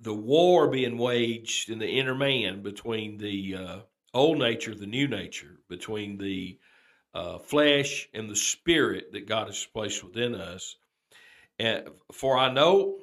the 0.01 0.15
war 0.15 0.69
being 0.69 0.99
waged 0.99 1.69
in 1.71 1.79
the 1.81 1.99
inner 1.99 2.15
man 2.15 2.63
between 2.63 3.19
the 3.19 3.57
uh, 3.57 3.79
old 4.15 4.39
nature, 4.39 4.75
the 4.75 4.87
new 4.87 5.09
nature, 5.09 5.59
between 5.69 6.19
the 6.19 6.59
uh, 7.15 7.39
flesh 7.39 8.09
and 8.15 8.31
the 8.31 8.37
spirit 8.37 9.13
that 9.13 9.27
God 9.27 9.49
has 9.49 9.67
placed 9.73 10.05
within 10.05 10.35
us. 10.35 10.77
And 11.59 11.89
for 12.13 12.39
I 12.39 12.53
know, 12.53 12.99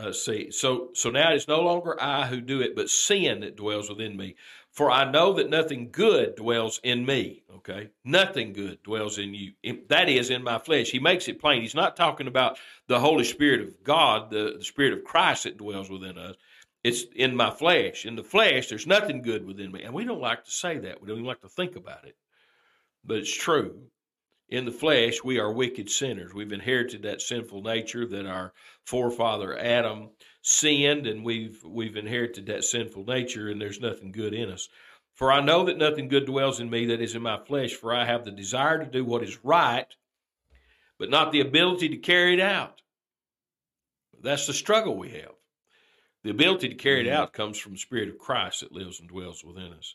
uh, 0.00 0.12
see, 0.12 0.50
so 0.50 0.88
so 0.94 1.10
now 1.10 1.32
it's 1.32 1.48
no 1.48 1.60
longer 1.60 1.96
I 2.00 2.26
who 2.26 2.40
do 2.40 2.60
it, 2.60 2.74
but 2.74 2.90
sin 2.90 3.40
that 3.40 3.56
dwells 3.56 3.88
within 3.88 4.16
me. 4.16 4.36
For 4.70 4.90
I 4.90 5.10
know 5.10 5.32
that 5.34 5.50
nothing 5.50 5.90
good 5.90 6.36
dwells 6.36 6.80
in 6.84 7.04
me. 7.04 7.42
Okay. 7.56 7.90
Nothing 8.04 8.52
good 8.52 8.82
dwells 8.82 9.18
in 9.18 9.34
you. 9.34 9.52
That 9.88 10.08
is 10.08 10.30
in 10.30 10.44
my 10.44 10.58
flesh. 10.58 10.90
He 10.90 11.00
makes 11.00 11.28
it 11.28 11.40
plain. 11.40 11.60
He's 11.60 11.74
not 11.74 11.96
talking 11.96 12.28
about 12.28 12.58
the 12.86 13.00
Holy 13.00 13.24
Spirit 13.24 13.60
of 13.62 13.82
God, 13.82 14.30
the, 14.30 14.54
the 14.58 14.64
Spirit 14.64 14.92
of 14.92 15.04
Christ 15.04 15.44
that 15.44 15.58
dwells 15.58 15.90
within 15.90 16.16
us. 16.16 16.36
It's 16.84 17.04
in 17.14 17.36
my 17.36 17.50
flesh. 17.50 18.06
In 18.06 18.14
the 18.16 18.22
flesh, 18.22 18.68
there's 18.68 18.86
nothing 18.86 19.22
good 19.22 19.44
within 19.44 19.72
me. 19.72 19.82
And 19.82 19.92
we 19.92 20.04
don't 20.04 20.20
like 20.20 20.44
to 20.44 20.50
say 20.50 20.78
that. 20.78 21.00
We 21.00 21.08
don't 21.08 21.18
even 21.18 21.26
like 21.26 21.42
to 21.42 21.48
think 21.48 21.76
about 21.76 22.06
it. 22.06 22.16
But 23.04 23.18
it's 23.18 23.34
true. 23.34 23.82
In 24.50 24.64
the 24.64 24.72
flesh, 24.72 25.22
we 25.22 25.38
are 25.38 25.52
wicked 25.52 25.88
sinners. 25.88 26.34
We've 26.34 26.52
inherited 26.52 27.02
that 27.02 27.22
sinful 27.22 27.62
nature 27.62 28.04
that 28.06 28.26
our 28.26 28.52
forefather 28.84 29.56
Adam 29.56 30.10
sinned, 30.42 31.06
and 31.06 31.24
we've 31.24 31.62
we've 31.64 31.96
inherited 31.96 32.46
that 32.46 32.64
sinful 32.64 33.04
nature, 33.04 33.48
and 33.48 33.60
there's 33.60 33.80
nothing 33.80 34.10
good 34.10 34.34
in 34.34 34.50
us. 34.50 34.68
For 35.14 35.30
I 35.30 35.40
know 35.40 35.64
that 35.64 35.78
nothing 35.78 36.08
good 36.08 36.26
dwells 36.26 36.58
in 36.58 36.68
me 36.68 36.86
that 36.86 37.00
is 37.00 37.14
in 37.14 37.22
my 37.22 37.38
flesh, 37.38 37.74
for 37.74 37.94
I 37.94 38.04
have 38.04 38.24
the 38.24 38.32
desire 38.32 38.78
to 38.78 38.90
do 38.90 39.04
what 39.04 39.22
is 39.22 39.44
right, 39.44 39.86
but 40.98 41.10
not 41.10 41.30
the 41.30 41.40
ability 41.40 41.90
to 41.90 41.98
carry 41.98 42.34
it 42.34 42.40
out. 42.40 42.82
That's 44.20 44.46
the 44.46 44.52
struggle 44.52 44.96
we 44.96 45.10
have. 45.10 45.32
The 46.24 46.30
ability 46.30 46.70
to 46.70 46.74
carry 46.74 47.02
it 47.02 47.04
mm-hmm. 47.06 47.22
out 47.22 47.32
comes 47.32 47.56
from 47.58 47.72
the 47.72 47.78
Spirit 47.78 48.08
of 48.08 48.18
Christ 48.18 48.60
that 48.60 48.72
lives 48.72 48.98
and 48.98 49.08
dwells 49.08 49.44
within 49.44 49.72
us. 49.72 49.94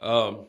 Um, 0.00 0.46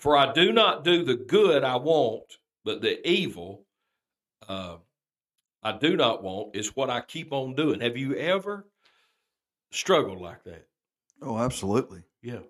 for 0.00 0.16
I 0.16 0.32
do 0.32 0.52
not 0.52 0.82
do 0.82 1.04
the 1.04 1.14
good 1.14 1.62
I 1.62 1.76
want, 1.76 2.38
but 2.64 2.80
the 2.80 3.06
evil 3.08 3.66
uh, 4.48 4.76
I 5.62 5.72
do 5.72 5.96
not 5.96 6.22
want 6.22 6.56
is 6.56 6.74
what 6.74 6.88
I 6.88 7.02
keep 7.02 7.32
on 7.32 7.54
doing. 7.54 7.80
Have 7.80 7.96
you 7.96 8.14
ever 8.16 8.66
struggled 9.70 10.20
like 10.20 10.42
that? 10.44 10.66
Oh, 11.20 11.38
absolutely. 11.38 12.02
Yeah. 12.22 12.40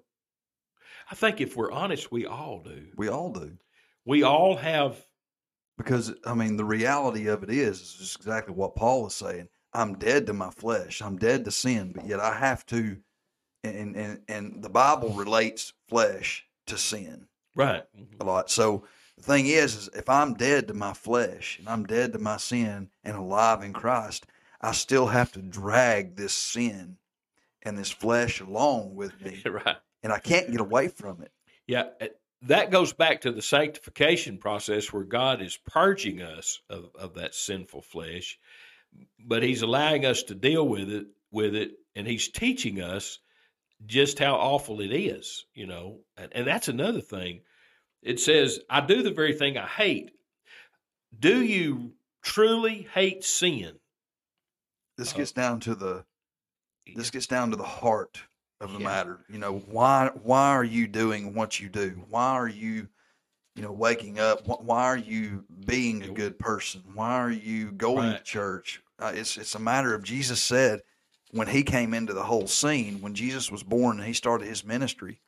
I 1.11 1.17
think 1.17 1.41
if 1.41 1.57
we're 1.57 1.73
honest, 1.73 2.13
we 2.13 2.25
all 2.25 2.61
do. 2.61 2.87
We 2.97 3.09
all 3.09 3.33
do. 3.33 3.59
We 4.05 4.23
all 4.23 4.57
have. 4.57 5.05
Because, 5.77 6.15
I 6.25 6.35
mean, 6.35 6.57
the 6.57 6.65
reality 6.65 7.27
of 7.27 7.43
it 7.43 7.51
is, 7.51 7.81
is 7.81 7.95
just 7.95 8.17
exactly 8.17 8.55
what 8.55 8.77
Paul 8.77 9.09
is 9.09 9.15
saying. 9.15 9.49
I'm 9.75 9.95
dead 9.99 10.27
to 10.27 10.33
my 10.33 10.51
flesh. 10.51 11.03
I'm 11.03 11.17
dead 11.17 11.45
to 11.47 11.51
sin, 11.51 11.93
but 11.95 12.07
yet 12.07 12.21
I 12.21 12.35
have 12.35 12.65
to, 12.67 12.97
and 13.65 13.97
and 13.97 14.21
and 14.29 14.63
the 14.63 14.69
Bible 14.69 15.11
relates 15.11 15.73
flesh 15.89 16.45
to 16.67 16.77
sin, 16.79 17.27
right? 17.55 17.85
A 18.21 18.25
lot. 18.25 18.51
So 18.51 18.85
the 19.17 19.23
thing 19.23 19.47
is, 19.47 19.77
is 19.77 19.91
if 19.95 20.09
I'm 20.09 20.35
dead 20.35 20.69
to 20.69 20.75
my 20.75 20.93
flesh 20.93 21.59
and 21.59 21.69
I'm 21.69 21.85
dead 21.85 22.13
to 22.13 22.19
my 22.19 22.37
sin 22.37 22.89
and 23.05 23.17
alive 23.17 23.63
in 23.63 23.73
Christ, 23.73 24.27
I 24.61 24.73
still 24.73 25.07
have 25.07 25.33
to 25.33 25.43
drag 25.43 26.17
this 26.17 26.33
sin 26.33 26.97
and 27.63 27.77
this 27.77 27.91
flesh 27.91 28.41
along 28.41 28.95
with 28.95 29.21
me. 29.23 29.43
right. 29.47 29.77
And 30.03 30.13
I 30.13 30.19
can't 30.19 30.51
get 30.51 30.61
away 30.61 30.89
from 30.89 31.23
it. 31.23 31.33
Yeah. 31.67 31.85
Uh, 32.01 32.07
that 32.43 32.71
goes 32.71 32.93
back 32.93 33.21
to 33.23 33.33
the 33.33 33.43
sanctification 33.43 34.39
process 34.39 34.93
where 34.93 35.05
God 35.05 35.43
is 35.43 35.59
purging 35.67 36.23
us 36.23 36.61
of, 36.71 36.91
of 36.99 37.15
that 37.15 37.35
sinful 37.35 37.83
flesh, 37.83 38.39
but 39.19 39.43
He's 39.43 39.63
allowing 39.63 40.07
us 40.07 40.23
to 40.25 40.35
deal 40.35 40.67
with 40.67 40.91
it 40.91 41.07
with 41.31 41.55
it, 41.55 41.73
and 41.95 42.07
He's 42.07 42.29
teaching 42.29 42.81
us 42.81 43.19
just 43.87 44.19
how 44.19 44.35
awful 44.35 44.81
it 44.81 44.93
is, 44.93 45.47
you 45.55 45.67
know. 45.67 46.01
And, 46.17 46.31
and 46.33 46.47
that's 46.47 46.69
another 46.69 47.01
thing. 47.01 47.41
It 48.03 48.21
says, 48.21 48.61
I 48.69 48.81
do 48.81 49.03
the 49.03 49.11
very 49.11 49.35
thing 49.35 49.59
I 49.59 49.67
hate. 49.67 50.13
Do 51.19 51.43
you 51.43 51.93
truly 52.23 52.89
hate 52.95 53.25
sin? 53.25 53.73
This 54.97 55.13
uh, 55.13 55.17
gets 55.17 55.33
down 55.33 55.61
to 55.61 55.75
the 55.75 56.05
this 56.97 57.11
gets 57.11 57.27
down 57.27 57.51
to 57.51 57.57
the 57.57 57.63
heart 57.63 58.21
of 58.61 58.73
the 58.73 58.79
yeah. 58.79 58.85
matter. 58.85 59.21
You 59.29 59.39
know, 59.39 59.59
why 59.59 60.11
why 60.23 60.51
are 60.51 60.65
you 60.65 60.87
doing 60.87 61.35
what 61.35 61.61
you 61.61 61.69
do? 61.69 62.03
Why 62.09 62.33
are 62.33 62.49
you 62.49 62.89
you 63.61 63.63
know, 63.63 63.73
waking 63.73 64.19
up. 64.19 64.47
Why 64.47 64.85
are 64.85 64.97
you 64.97 65.45
being 65.67 66.03
a 66.03 66.09
good 66.09 66.39
person? 66.39 66.83
Why 66.95 67.17
are 67.17 67.31
you 67.31 67.73
going 67.73 68.13
to 68.13 68.23
church? 68.23 68.83
Uh, 68.99 69.13
it's 69.15 69.37
it's 69.37 69.55
a 69.55 69.59
matter 69.59 69.95
of 69.95 70.03
Jesus 70.03 70.41
said 70.41 70.81
when 71.31 71.49
he 71.49 71.63
came 71.63 71.95
into 71.95 72.13
the 72.13 72.25
whole 72.25 72.47
scene 72.47 73.01
when 73.01 73.15
Jesus 73.15 73.51
was 73.51 73.63
born 73.63 73.99
and 73.99 74.07
he 74.07 74.13
started 74.13 74.49
his 74.49 74.65
ministry. 74.65 75.21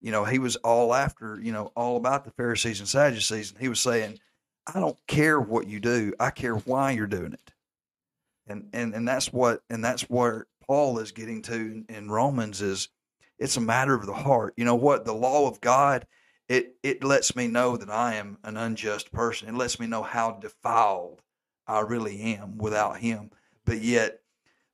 You 0.00 0.10
know, 0.10 0.24
he 0.24 0.38
was 0.38 0.56
all 0.56 0.94
after 0.94 1.38
you 1.40 1.52
know 1.52 1.72
all 1.76 1.96
about 1.96 2.24
the 2.24 2.30
Pharisees 2.32 2.80
and 2.80 2.88
Sadducees, 2.88 3.52
and 3.52 3.60
he 3.60 3.68
was 3.68 3.80
saying, 3.80 4.18
"I 4.66 4.80
don't 4.80 4.98
care 5.06 5.40
what 5.40 5.68
you 5.68 5.80
do. 5.80 6.12
I 6.18 6.30
care 6.30 6.56
why 6.56 6.92
you're 6.92 7.06
doing 7.06 7.32
it." 7.32 7.52
And 8.46 8.68
and 8.72 8.94
and 8.94 9.06
that's 9.06 9.32
what 9.32 9.62
and 9.70 9.84
that's 9.84 10.02
where 10.02 10.46
Paul 10.66 10.98
is 10.98 11.12
getting 11.12 11.42
to 11.42 11.54
in, 11.54 11.86
in 11.88 12.10
Romans 12.10 12.60
is 12.60 12.88
it's 13.38 13.56
a 13.56 13.60
matter 13.60 13.94
of 13.94 14.06
the 14.06 14.14
heart. 14.14 14.54
You 14.56 14.64
know 14.64 14.74
what? 14.74 15.04
The 15.04 15.14
law 15.14 15.48
of 15.48 15.60
God 15.60 16.06
it 16.48 16.76
it 16.82 17.02
lets 17.02 17.34
me 17.34 17.46
know 17.46 17.76
that 17.76 17.90
I 17.90 18.16
am 18.16 18.36
an 18.44 18.56
unjust 18.56 19.12
person. 19.12 19.48
It 19.48 19.54
lets 19.54 19.80
me 19.80 19.86
know 19.86 20.02
how 20.02 20.32
defiled 20.32 21.22
I 21.66 21.80
really 21.80 22.20
am 22.20 22.58
without 22.58 22.98
him. 22.98 23.30
But 23.64 23.80
yet 23.80 24.20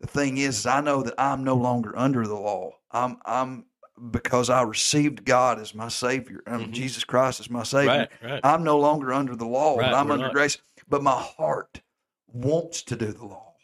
the 0.00 0.06
thing 0.06 0.38
is, 0.38 0.58
is 0.60 0.66
I 0.66 0.80
know 0.80 1.02
that 1.02 1.14
I'm 1.18 1.44
no 1.44 1.54
longer 1.54 1.96
under 1.98 2.26
the 2.26 2.34
law. 2.36 2.72
I'm 2.90 3.18
I'm 3.24 3.66
because 4.10 4.48
I 4.48 4.62
received 4.62 5.24
God 5.24 5.58
as 5.58 5.74
my 5.74 5.88
Savior. 5.88 6.40
Um, 6.46 6.66
Mhm. 6.66 6.72
Jesus 6.72 7.02
Christ 7.04 7.40
as 7.40 7.50
my 7.50 7.64
Savior. 7.64 8.08
Right, 8.22 8.30
right. 8.30 8.40
I'm 8.44 8.62
no 8.62 8.78
longer 8.78 9.12
under 9.12 9.34
the 9.34 9.46
law, 9.46 9.76
Right, 9.76 9.90
but 9.90 9.96
I'm 9.96 10.10
under 10.10 10.26
not. 10.26 10.32
grace. 10.32 10.58
But 10.88 11.02
my 11.02 11.20
heart 11.20 11.80
wants 12.28 12.82
to 12.84 12.96
do 12.96 13.12
the 13.12 13.24
law 13.26 13.54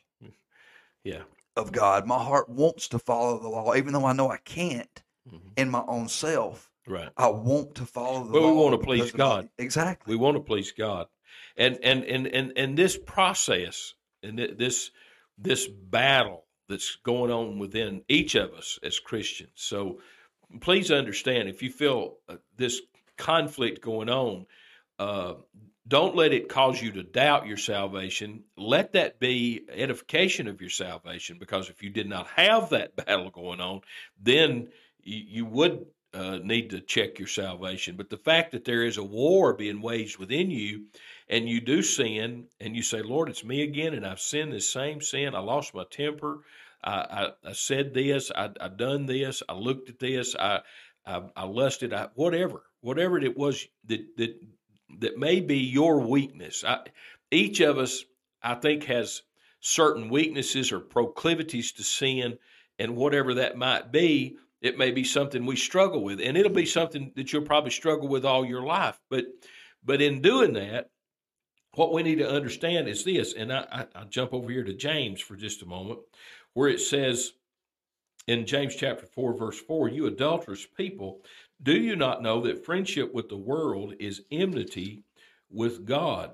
Yeah. 1.05 1.23
of 1.57 1.71
God. 1.71 2.07
My 2.07 2.19
heart 2.23 2.49
wants 2.49 2.89
to 2.89 2.99
follow 2.99 3.39
the 3.39 3.49
law, 3.49 3.75
even 3.77 3.93
though 3.93 4.05
I 4.07 4.13
know 4.13 4.31
I 4.31 4.39
can't 4.39 5.03
Mhm. 5.31 5.53
in 5.57 5.71
my 5.71 5.85
own 5.87 6.09
self. 6.09 6.71
Right. 6.87 7.11
I 7.17 7.29
want 7.29 7.77
to 7.77 7.87
follow 7.87 8.25
the 8.25 8.33
Well, 8.33 8.51
we 8.51 8.61
wanna 8.61 8.79
please 8.79 9.13
God. 9.13 9.45
my- 9.45 9.51
Exactly. 9.65 10.15
We 10.15 10.19
want 10.21 10.37
to 10.37 10.43
please 10.43 10.73
God, 10.73 11.07
and 11.57 11.79
and 11.83 12.05
and 12.05 12.27
and 12.27 12.53
and 12.57 12.77
this 12.77 12.99
process 12.99 13.95
and 14.23 14.37
thi- 14.37 14.53
this 14.55 14.91
this 15.39 15.67
battle 15.67 16.45
that's 16.69 16.97
going 16.97 17.31
on 17.31 17.59
within 17.59 18.03
each 18.09 18.35
of 18.35 18.53
us 18.55 18.79
as 18.83 18.99
Christians. 18.99 19.51
So 19.55 20.01
please 20.61 20.91
understand 20.91 21.49
if 21.49 21.63
you 21.63 21.71
feel 21.71 22.17
uh, 22.29 22.37
this 22.57 22.81
conflict 23.17 23.81
going 23.83 24.09
on, 24.09 24.47
uh, 24.99 25.35
don't 25.87 26.17
let 26.17 26.33
it 26.33 26.49
cause 26.49 26.81
you 26.81 26.93
to 26.93 27.03
doubt 27.03 27.47
your 27.47 27.59
salvation. 27.59 28.45
Let 28.57 28.93
that 28.93 29.21
be 29.21 29.67
edification 29.69 30.49
of 30.49 30.61
your 30.61 30.71
salvation, 30.71 31.37
because 31.39 31.69
if 31.69 31.83
you 31.83 31.91
did 31.91 32.09
not 32.09 32.27
have 32.29 32.71
that 32.71 32.97
battle 33.07 33.31
going 33.31 33.61
on, 33.61 33.83
then 34.21 34.69
you, 35.03 35.23
you 35.27 35.47
would 35.47 35.87
uh, 36.15 36.39
need 36.43 36.71
to 36.71 36.81
check 36.81 37.19
your 37.19 37.29
salvation. 37.29 37.97
But 37.97 38.09
the 38.09 38.17
fact 38.17 38.53
that 38.53 38.65
there 38.65 38.85
is 38.85 38.97
a 38.97 39.05
war 39.05 39.53
being 39.55 39.83
waged 39.83 40.19
within 40.19 40.51
you, 40.51 40.85
and 41.29 41.49
you 41.49 41.61
do 41.61 41.83
sin, 41.83 42.47
and 42.61 42.77
you 42.77 42.83
say, 42.83 43.03
"Lord, 43.03 43.29
it's 43.29 43.45
me 43.45 43.63
again, 43.63 43.95
and 43.95 44.07
I've 44.07 44.21
sinned 44.21 44.53
this 44.53 44.71
same 44.71 45.01
sin. 45.01 45.35
I 45.35 45.41
lost 45.41 45.75
my 45.75 45.85
temper. 45.91 46.41
I, 46.83 46.93
I, 46.93 47.51
I 47.51 47.53
said 47.53 47.95
this. 47.95 48.31
I, 48.35 48.51
I 48.61 48.69
done 48.69 49.07
this. 49.07 49.43
I 49.49 49.55
looked 49.55 49.89
at 49.89 49.99
this. 49.99 50.37
I, 50.37 50.61
I, 51.07 51.23
I 51.35 51.45
lusted. 51.45 51.93
I, 51.95 52.09
whatever, 52.15 52.63
whatever 52.81 53.19
it 53.19 53.37
was 53.37 53.67
that 53.87 54.17
that 54.17 54.39
that 55.01 55.19
may 55.19 55.41
be 55.41 55.59
your 55.59 56.01
weakness. 56.01 56.65
I, 56.67 56.81
each 57.31 57.61
of 57.61 57.79
us, 57.79 58.05
I 58.43 58.55
think, 58.55 58.85
has 58.85 59.23
certain 59.61 60.11
weaknesses 60.11 60.73
or 60.73 60.81
proclivities 60.81 61.73
to 61.73 61.83
sin, 61.83 62.39
and 62.79 62.97
whatever 62.97 63.35
that 63.35 63.57
might 63.57 63.91
be, 63.91 64.37
it 64.61 64.79
may 64.79 64.91
be 64.91 65.05
something 65.05 65.47
we 65.47 65.57
struggle 65.57 66.05
with, 66.05 66.21
and 66.21 66.37
it'll 66.37 66.53
be 66.53 66.67
something 66.67 67.13
that 67.17 67.33
you'll 67.33 67.43
probably 67.43 67.71
struggle 67.71 68.09
with 68.09 68.25
all 68.25 68.45
your 68.45 68.63
life. 68.63 69.01
But, 69.09 69.25
but 69.83 70.03
in 70.03 70.21
doing 70.21 70.53
that, 70.55 70.91
what 71.75 71.93
we 71.93 72.03
need 72.03 72.19
to 72.19 72.31
understand 72.31 72.89
is 72.89 73.05
this, 73.05 73.35
and 73.35 73.53
I, 73.53 73.67
I, 73.71 73.87
I'll 73.95 74.07
jump 74.07 74.33
over 74.33 74.51
here 74.51 74.65
to 74.65 74.75
James 74.75 75.21
for 75.21 75.37
just 75.37 75.63
a 75.63 75.67
moment, 75.67 76.01
where 76.53 76.69
it 76.69 76.81
says 76.81 77.33
in 78.27 78.47
James 78.47 78.75
chapter 78.77 79.07
4, 79.07 79.37
verse 79.37 79.61
4, 79.61 79.89
you 79.89 80.07
adulterous 80.07 80.67
people, 80.67 81.21
do 81.63 81.73
you 81.73 81.97
not 81.97 82.23
know 82.23 82.41
that 82.43 82.65
friendship 82.65 83.13
with 83.13 83.29
the 83.29 83.37
world 83.37 83.95
is 83.99 84.23
enmity 84.31 85.05
with 85.51 85.85
God? 85.85 86.33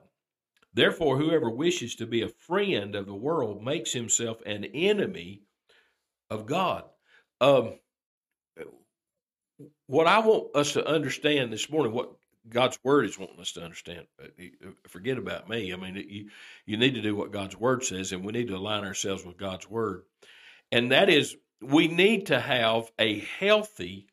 Therefore, 0.73 1.19
whoever 1.19 1.51
wishes 1.51 1.97
to 1.97 2.07
be 2.07 2.23
a 2.23 2.29
friend 2.29 2.95
of 2.95 3.07
the 3.07 3.15
world 3.15 3.65
makes 3.65 3.93
himself 3.93 4.41
an 4.47 4.65
enemy 4.67 5.43
of 6.31 6.47
God. 6.47 6.85
Um, 7.41 7.75
what 9.87 10.07
I 10.07 10.21
want 10.21 10.55
us 10.55 10.73
to 10.75 10.87
understand 10.87 11.53
this 11.53 11.69
morning, 11.69 11.93
what 11.93 12.13
God's 12.49 12.79
word 12.83 13.05
is 13.05 13.19
wanting 13.19 13.41
us 13.41 13.53
to 13.53 13.63
understand. 13.63 14.07
uh, 14.23 14.27
Forget 14.89 15.19
about 15.19 15.49
me. 15.49 15.73
I 15.73 15.77
mean, 15.77 15.97
you 15.97 16.31
you 16.67 16.77
need 16.77 16.95
to 16.95 17.03
do 17.03 17.15
what 17.15 17.33
God's 17.33 17.57
word 17.57 17.85
says, 17.85 18.13
and 18.13 18.25
we 18.25 18.33
need 18.33 18.49
to 18.49 18.57
align 18.57 18.85
ourselves 18.85 19.25
with 19.25 19.37
God's 19.37 19.69
word. 19.69 20.03
And 20.73 20.93
that 20.93 21.11
is, 21.11 21.37
we 21.61 21.89
need 21.89 22.27
to 22.27 22.41
have 22.41 22.91
a 22.99 23.19
healthy 23.39 24.07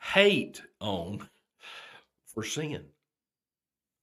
hate 0.00 0.62
on 0.80 1.28
for 2.26 2.42
sin. 2.42 2.86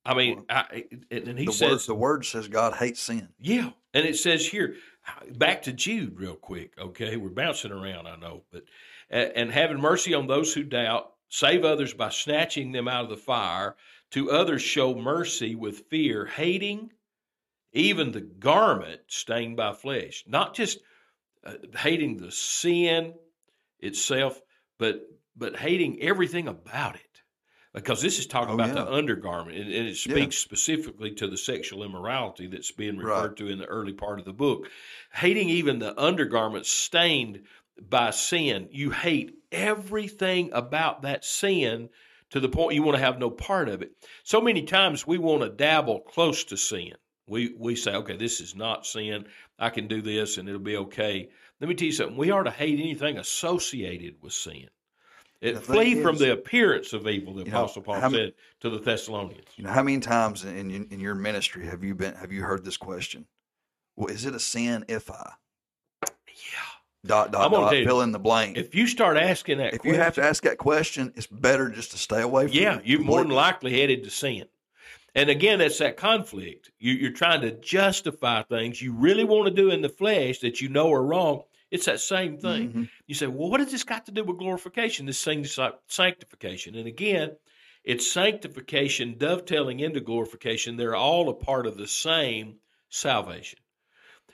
I 0.06 0.14
mean, 0.14 0.46
I, 0.50 0.86
and 1.12 1.38
he 1.38 1.46
the 1.46 1.52
says 1.52 1.70
word 1.72 1.80
the 1.88 1.96
word 1.96 2.26
says 2.26 2.48
God 2.48 2.74
hates 2.74 3.02
sin. 3.02 3.30
yeah, 3.40 3.72
and 3.94 4.06
it 4.06 4.16
says 4.18 4.48
here, 4.48 4.76
back 5.36 5.64
to 5.64 5.74
Jude, 5.74 6.20
real 6.20 6.36
quick. 6.36 6.74
Okay, 6.80 7.18
we're 7.18 7.30
bouncing 7.30 7.72
around, 7.72 8.08
I 8.08 8.16
know, 8.16 8.44
but 8.52 8.64
and 9.10 9.52
having 9.52 9.80
mercy 9.82 10.14
on 10.14 10.28
those 10.28 10.54
who 10.54 10.64
doubt, 10.64 11.12
save 11.30 11.64
others 11.64 11.94
by 11.94 12.10
snatching 12.10 12.72
them 12.72 12.88
out 12.88 13.04
of 13.06 13.10
the 13.10 13.18
fire. 13.18 13.76
To 14.12 14.32
others, 14.32 14.62
show 14.64 14.96
mercy 14.96 15.54
with 15.56 15.86
fear, 15.90 16.26
hating 16.26 16.92
even 17.72 18.12
the 18.12 18.22
garment 18.22 19.02
stained 19.08 19.56
by 19.56 19.74
flesh. 19.74 20.24
Not 20.28 20.56
just 20.56 20.80
uh, 21.46 21.54
hating 21.78 22.18
the 22.18 22.32
sin 22.32 23.14
itself, 23.80 24.42
but 24.80 25.02
but 25.36 25.56
hating 25.56 26.02
everything 26.02 26.48
about 26.48 26.96
it. 26.96 27.02
Because 27.72 28.02
this 28.02 28.18
is 28.18 28.26
talking 28.26 28.52
Oh, 28.52 28.56
about 28.56 28.70
yeah. 28.70 28.84
the 28.84 28.92
undergarment, 28.92 29.56
and, 29.60 29.72
and 29.72 29.88
it 29.88 29.96
speaks 29.96 30.38
specifically 30.40 31.12
to 31.14 31.28
the 31.28 31.38
sexual 31.38 31.84
immorality 31.84 32.48
that's 32.48 32.72
being 32.72 32.98
referred 32.98 33.28
Right. 33.28 33.38
to 33.38 33.48
in 33.48 33.60
the 33.60 33.66
early 33.68 33.94
part 33.94 34.18
of 34.18 34.26
the 34.26 34.34
book. 34.34 34.68
Hating 35.14 35.50
even 35.50 35.78
the 35.78 35.98
undergarment 36.02 36.66
stained 36.66 37.44
by 37.88 38.12
sin. 38.12 38.68
You 38.72 38.92
hate 38.92 39.36
everything 39.52 40.50
about 40.54 41.04
that 41.04 41.24
sin 41.26 41.90
to 42.32 42.40
the 42.40 42.50
point 42.50 42.76
you 42.76 42.84
want 42.84 42.98
to 42.98 43.04
have 43.04 43.20
no 43.20 43.30
part 43.30 43.70
of 43.70 43.82
it. 43.82 43.92
So 44.24 44.42
many 44.42 44.64
times 44.64 45.08
we 45.08 45.18
want 45.18 45.42
to 45.42 45.50
dabble 45.50 46.02
close 46.02 46.44
to 46.46 46.58
sin. 46.58 46.94
We 47.28 47.54
we 47.58 47.76
say, 47.76 47.94
okay, 47.96 48.18
this 48.18 48.42
is 48.42 48.56
not 48.56 48.86
sin. 48.86 49.26
I 49.58 49.70
can 49.70 49.88
do 49.88 50.02
this 50.02 50.38
and 50.38 50.48
it'll 50.48 50.60
be 50.60 50.78
okay. 50.78 51.30
Let 51.60 51.68
me 51.68 51.76
tell 51.76 51.88
you 51.88 51.92
something. 51.92 52.18
We 52.18 52.32
are 52.32 52.44
to 52.44 52.52
hate 52.52 52.80
anything 52.80 53.18
associated 53.18 54.16
with 54.22 54.34
sin. 54.34 54.70
It, 55.42 55.60
flee 55.60 56.02
from 56.02 56.16
is- 56.16 56.22
the 56.22 56.34
appearance 56.34 56.94
of 56.94 57.08
evil. 57.08 57.34
The 57.34 57.46
You 57.46 57.52
know, 57.52 57.60
Apostle 57.60 57.82
Paul 57.84 58.02
how 58.02 58.10
said 58.10 58.34
to 58.62 58.70
the 58.70 58.80
Thessalonians. 58.80 59.48
You 59.56 59.64
know, 59.64 59.72
how 59.72 59.84
many 59.84 60.00
times 60.00 60.44
in 60.44 60.72
in 60.72 60.88
in 60.92 61.00
your 61.00 61.16
ministry 61.16 61.66
have 61.68 61.84
you 61.84 61.96
been 61.96 62.16
have 62.16 62.32
you 62.32 62.44
heard 62.44 62.66
this 62.66 62.78
question? 62.78 63.26
Well, 63.96 64.08
is 64.14 64.26
it 64.26 64.36
a 64.36 64.40
sin 64.40 64.86
if 64.88 65.10
I. 65.10 65.34
dot 67.06 67.32
dot 67.32 67.52
dot 67.52 67.78
you, 67.78 67.86
fill 67.86 68.02
in 68.02 68.12
the 68.12 68.20
blank? 68.20 68.58
If 68.58 68.76
you 68.76 68.88
start 68.88 69.18
asking 69.18 69.60
that 69.60 69.74
if 69.74 69.82
question, 69.82 69.96
you 69.96 70.02
have 70.02 70.16
to 70.16 70.24
ask 70.24 70.44
that 70.44 70.58
question, 70.58 71.14
it's 71.16 71.28
better 71.28 71.70
just 71.70 71.92
to 71.92 71.98
stay 71.98 72.22
away 72.22 72.48
from 72.48 72.56
yeah, 72.56 72.80
you're 72.84 73.02
more 73.02 73.22
than 73.24 73.32
likely 73.32 73.80
headed 73.80 74.04
to 74.04 74.10
sin. 74.10 74.46
And 75.16 75.30
again, 75.30 75.60
that's 75.60 75.80
that 75.80 75.98
conflict. 75.98 76.72
You, 76.80 76.94
you're 76.94 77.12
trying 77.12 77.42
to 77.42 77.52
justify 77.52 78.44
things 78.44 78.82
you 78.82 78.94
really 78.94 79.24
want 79.24 79.48
to 79.48 79.54
do 79.54 79.72
in 79.72 79.82
the 79.82 79.90
flesh 79.90 80.40
that 80.40 80.62
you 80.62 80.70
know 80.70 80.92
are 80.94 81.04
wrong. 81.04 81.44
It's 81.72 81.86
that 81.86 82.00
same 82.00 82.38
thing. 82.38 82.72
Mhm. 82.72 82.90
You 83.08 83.16
say, 83.16 83.28
well, 83.28 83.50
what 83.50 83.60
has 83.60 83.72
this 83.72 83.84
got 83.84 84.06
to 84.06 84.12
do 84.12 84.24
with 84.24 84.38
glorification? 84.38 85.06
This 85.06 85.24
thing's 85.24 85.58
like 85.58 85.76
sanctification. 85.88 86.76
And 86.76 86.88
again, 86.88 87.36
it's 87.84 88.12
sanctification 88.12 89.18
dovetailing 89.18 89.80
into 89.80 90.00
glorification. 90.00 90.78
They're 90.78 90.96
all 90.96 91.30
a 91.30 91.34
part 91.34 91.66
of 91.66 91.78
the 91.78 91.88
same 91.88 92.58
salvation. 92.90 93.60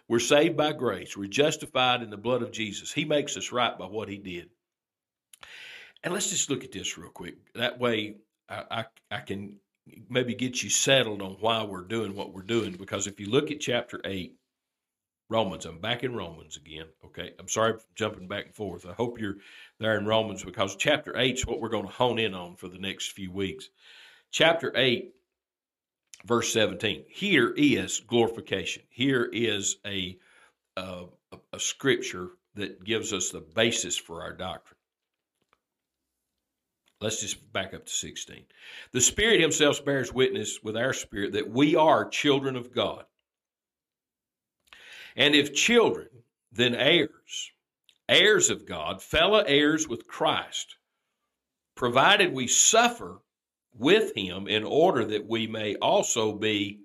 We're 0.08 0.20
saved 0.20 0.56
by 0.56 0.74
grace. 0.74 1.18
We're 1.18 1.28
justified 1.28 2.04
in 2.04 2.10
the 2.10 2.18
blood 2.18 2.44
of 2.44 2.52
Jesus. 2.52 2.92
He 2.92 3.06
makes 3.06 3.38
us 3.38 3.52
right 3.52 3.78
by 3.78 3.86
what 3.86 4.10
he 4.10 4.18
did. 4.18 4.50
And 6.04 6.14
let's 6.14 6.30
just 6.30 6.50
look 6.50 6.64
at 6.64 6.72
this 6.72 6.98
real 6.98 7.10
quick. 7.10 7.38
That 7.56 7.80
way, 7.80 8.18
I, 8.48 8.64
I, 8.70 8.86
I 9.10 9.20
can 9.22 9.58
maybe 10.10 10.36
get 10.36 10.62
you 10.62 10.70
settled 10.70 11.22
on 11.22 11.38
why 11.40 11.64
we're 11.64 11.82
doing 11.82 12.16
what 12.16 12.34
we're 12.34 12.44
doing. 12.44 12.74
Because 12.74 13.08
if 13.08 13.20
you 13.20 13.30
look 13.30 13.50
at 13.50 13.60
chapter 13.60 14.00
8, 14.06 14.36
Romans, 15.30 15.66
I'm 15.66 15.80
back 15.80 16.04
in 16.04 16.16
Romans 16.16 16.58
again. 16.58 16.86
Okay. 17.04 17.32
I'm 17.40 17.48
sorry 17.48 17.74
for 17.74 17.86
jumping 17.96 18.28
back 18.28 18.46
and 18.46 18.56
forth. 18.56 18.86
I 18.88 18.94
hope 18.94 19.20
you're 19.20 19.38
there 19.80 19.98
in 19.98 20.06
Romans 20.06 20.44
because 20.44 20.76
chapter 20.76 21.18
8 21.18 21.36
is 21.36 21.48
what 21.48 21.60
we're 21.60 21.70
going 21.70 21.88
to 21.88 21.92
hone 21.92 22.20
in 22.20 22.36
on 22.36 22.56
for 22.56 22.68
the 22.68 22.78
next 22.78 23.14
few 23.14 23.32
weeks. 23.32 23.70
Chapter 24.30 24.72
8, 24.76 25.12
verse 26.26 26.52
17. 26.52 27.06
Here 27.08 27.54
is 27.56 28.02
glorification. 28.08 28.84
Here 28.90 29.30
is 29.32 29.78
a, 29.86 30.18
a 30.76 31.06
scripture 31.58 32.30
that 32.56 32.84
gives 32.84 33.14
us 33.14 33.30
the 33.30 33.42
basis 33.42 33.96
for 33.96 34.22
our 34.22 34.34
doctrine. 34.34 34.78
Let's 37.02 37.22
just 37.22 37.52
back 37.52 37.74
up 37.74 37.86
to 37.86 37.92
16. 37.92 38.46
The 38.92 39.02
Spirit 39.02 39.42
Himself 39.42 39.84
bears 39.86 40.14
witness 40.14 40.64
with 40.64 40.78
our 40.78 40.94
spirit 40.94 41.34
that 41.34 41.50
we 41.50 41.76
are 41.76 42.08
children 42.08 42.56
of 42.56 42.74
God. 42.74 43.06
And 45.16 45.36
if 45.36 45.54
children, 45.54 46.08
then 46.52 46.74
heirs, 46.74 47.52
heirs 48.08 48.50
of 48.50 48.66
God, 48.66 49.02
fellow 49.02 49.40
heirs 49.40 49.88
with 49.88 50.08
Christ, 50.08 50.78
provided 51.76 52.34
we 52.34 52.48
suffer 52.48 53.20
with 53.78 54.16
Him 54.16 54.48
in 54.48 54.64
order 54.64 55.06
that 55.06 55.28
we 55.28 55.48
may 55.48 55.76
also 55.76 56.34
be 56.34 56.82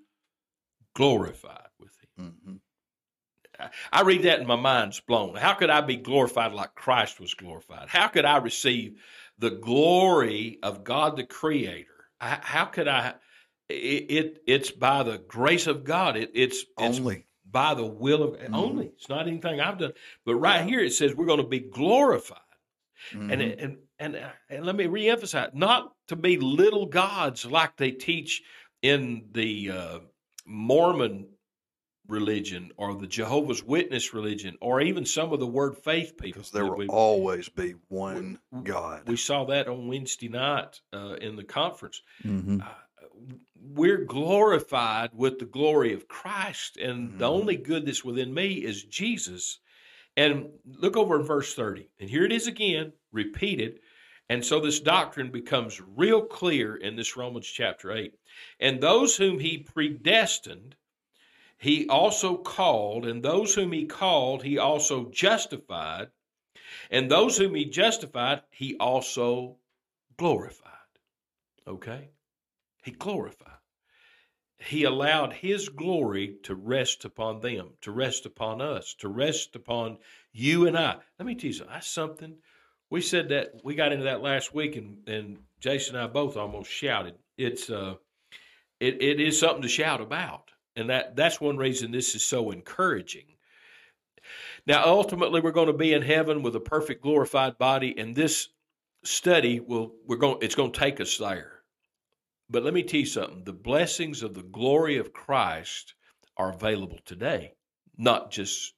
glorified 0.94 1.68
with 1.78 1.92
Him. 2.16 2.34
Mm-hmm. 2.46 2.54
I 3.92 4.02
read 4.02 4.22
that 4.22 4.38
and 4.38 4.48
my 4.48 4.56
mind's 4.56 5.00
blown. 5.00 5.36
How 5.36 5.54
could 5.54 5.70
I 5.70 5.80
be 5.80 5.96
glorified 5.96 6.52
like 6.52 6.74
Christ 6.74 7.20
was 7.20 7.34
glorified? 7.34 7.88
How 7.88 8.08
could 8.08 8.24
I 8.24 8.38
receive 8.38 9.00
the 9.38 9.50
glory 9.50 10.58
of 10.62 10.84
God 10.84 11.16
the 11.16 11.24
Creator? 11.24 11.86
How 12.20 12.66
could 12.66 12.88
I? 12.88 13.14
It, 13.68 14.10
it 14.10 14.42
it's 14.46 14.70
by 14.70 15.02
the 15.02 15.18
grace 15.18 15.66
of 15.66 15.84
God. 15.84 16.16
It, 16.16 16.32
it's 16.34 16.64
only 16.76 17.16
it's 17.16 17.24
by 17.50 17.74
the 17.74 17.86
will 17.86 18.22
of 18.22 18.38
mm-hmm. 18.38 18.54
only. 18.54 18.86
It's 18.86 19.08
not 19.08 19.26
anything 19.26 19.60
I've 19.60 19.78
done. 19.78 19.92
But 20.26 20.36
right 20.36 20.64
here 20.64 20.80
it 20.80 20.92
says 20.92 21.14
we're 21.14 21.26
going 21.26 21.42
to 21.42 21.46
be 21.46 21.60
glorified, 21.60 22.38
mm-hmm. 23.12 23.30
and 23.30 23.42
and 23.42 23.78
and 24.00 24.18
and 24.48 24.66
let 24.66 24.74
me 24.74 24.86
reemphasize: 24.86 25.54
not 25.54 25.92
to 26.08 26.16
be 26.16 26.38
little 26.38 26.86
gods 26.86 27.46
like 27.46 27.76
they 27.76 27.92
teach 27.92 28.42
in 28.82 29.26
the 29.32 29.70
uh, 29.70 29.98
Mormon 30.46 31.28
religion 32.10 32.72
or 32.76 32.94
the 32.94 33.06
Jehovah's 33.06 33.62
Witness 33.62 34.12
religion 34.12 34.56
or 34.60 34.80
even 34.80 35.06
some 35.06 35.32
of 35.32 35.40
the 35.40 35.46
Word 35.46 35.76
Faith 35.76 36.16
people. 36.18 36.40
Because 36.40 36.50
there 36.50 36.66
will 36.66 36.76
we, 36.76 36.86
always 36.88 37.48
be 37.48 37.74
one 37.88 38.38
we, 38.50 38.62
God. 38.62 39.02
We 39.06 39.16
saw 39.16 39.44
that 39.44 39.68
on 39.68 39.86
Wednesday 39.86 40.28
night 40.28 40.80
uh, 40.92 41.14
in 41.20 41.36
the 41.36 41.44
conference. 41.44 42.02
Mm-hmm. 42.24 42.60
Uh, 42.62 43.34
we're 43.62 44.04
glorified 44.04 45.10
with 45.14 45.38
the 45.38 45.44
glory 45.44 45.92
of 45.92 46.08
Christ, 46.08 46.76
and 46.78 47.10
mm-hmm. 47.10 47.18
the 47.18 47.30
only 47.30 47.56
good 47.56 47.86
that's 47.86 48.04
within 48.04 48.32
me 48.32 48.54
is 48.54 48.82
Jesus. 48.84 49.60
And 50.16 50.48
look 50.66 50.96
over 50.96 51.18
in 51.20 51.22
verse 51.22 51.54
30. 51.54 51.88
And 52.00 52.10
here 52.10 52.24
it 52.24 52.32
is 52.32 52.46
again, 52.46 52.92
repeated. 53.12 53.78
And 54.30 54.46
so 54.46 54.60
this 54.60 54.78
doctrine 54.78 55.32
becomes 55.32 55.82
real 55.96 56.22
clear 56.22 56.76
in 56.76 56.94
this 56.94 57.16
Romans 57.16 57.48
chapter 57.48 57.90
8. 57.90 58.14
And 58.60 58.80
those 58.80 59.16
whom 59.16 59.40
he 59.40 59.58
predestined, 59.58 60.76
he 61.58 61.88
also 61.88 62.36
called, 62.36 63.06
and 63.06 63.24
those 63.24 63.56
whom 63.56 63.72
he 63.72 63.86
called, 63.86 64.44
he 64.44 64.56
also 64.56 65.10
justified, 65.10 66.10
and 66.92 67.10
those 67.10 67.38
whom 67.38 67.56
he 67.56 67.64
justified, 67.64 68.42
he 68.50 68.76
also 68.76 69.56
glorified. 70.16 70.70
Okay? 71.66 72.10
He 72.84 72.92
glorified. 72.92 73.58
He 74.58 74.84
allowed 74.84 75.32
his 75.32 75.68
glory 75.70 76.36
to 76.44 76.54
rest 76.54 77.04
upon 77.04 77.40
them, 77.40 77.70
to 77.80 77.90
rest 77.90 78.26
upon 78.26 78.62
us, 78.62 78.94
to 79.00 79.08
rest 79.08 79.56
upon 79.56 79.98
you 80.32 80.68
and 80.68 80.78
I. 80.78 80.98
Let 81.18 81.26
me 81.26 81.34
tell 81.34 81.48
you 81.48 81.52
something. 81.52 81.72
That's 81.72 81.88
something. 81.88 82.36
We 82.90 83.00
said 83.00 83.28
that 83.28 83.52
we 83.62 83.74
got 83.74 83.92
into 83.92 84.04
that 84.04 84.22
last 84.22 84.52
week, 84.52 84.76
and, 84.76 85.08
and 85.08 85.38
Jason 85.60 85.94
and 85.94 86.04
I 86.04 86.08
both 86.08 86.36
almost 86.36 86.70
shouted. 86.70 87.14
It's 87.38 87.70
uh, 87.70 87.94
it, 88.80 89.00
it 89.00 89.20
is 89.20 89.38
something 89.38 89.62
to 89.62 89.68
shout 89.68 90.00
about 90.00 90.50
and 90.76 90.90
that, 90.90 91.16
that's 91.16 91.40
one 91.40 91.56
reason 91.56 91.90
this 91.90 92.14
is 92.14 92.24
so 92.24 92.50
encouraging. 92.50 93.24
Now, 94.66 94.84
ultimately, 94.86 95.40
we're 95.40 95.50
going 95.50 95.66
to 95.66 95.72
be 95.72 95.92
in 95.92 96.02
heaven 96.02 96.42
with 96.42 96.54
a 96.54 96.60
perfect 96.60 97.02
glorified 97.02 97.58
body, 97.58 97.94
and 97.98 98.14
this 98.14 98.48
study 99.02 99.60
will 99.60 99.92
we're 100.06 100.16
going 100.16 100.38
it's 100.42 100.54
going 100.54 100.72
to 100.72 100.78
take 100.78 101.00
us 101.00 101.16
there. 101.16 101.62
But 102.50 102.62
let 102.62 102.74
me 102.74 102.82
tell 102.82 103.00
you 103.00 103.06
something: 103.06 103.44
the 103.44 103.52
blessings 103.52 104.22
of 104.22 104.34
the 104.34 104.42
glory 104.42 104.98
of 104.98 105.12
Christ 105.12 105.94
are 106.36 106.52
available 106.52 106.98
today, 107.04 107.54
not 107.96 108.30
just 108.30 108.74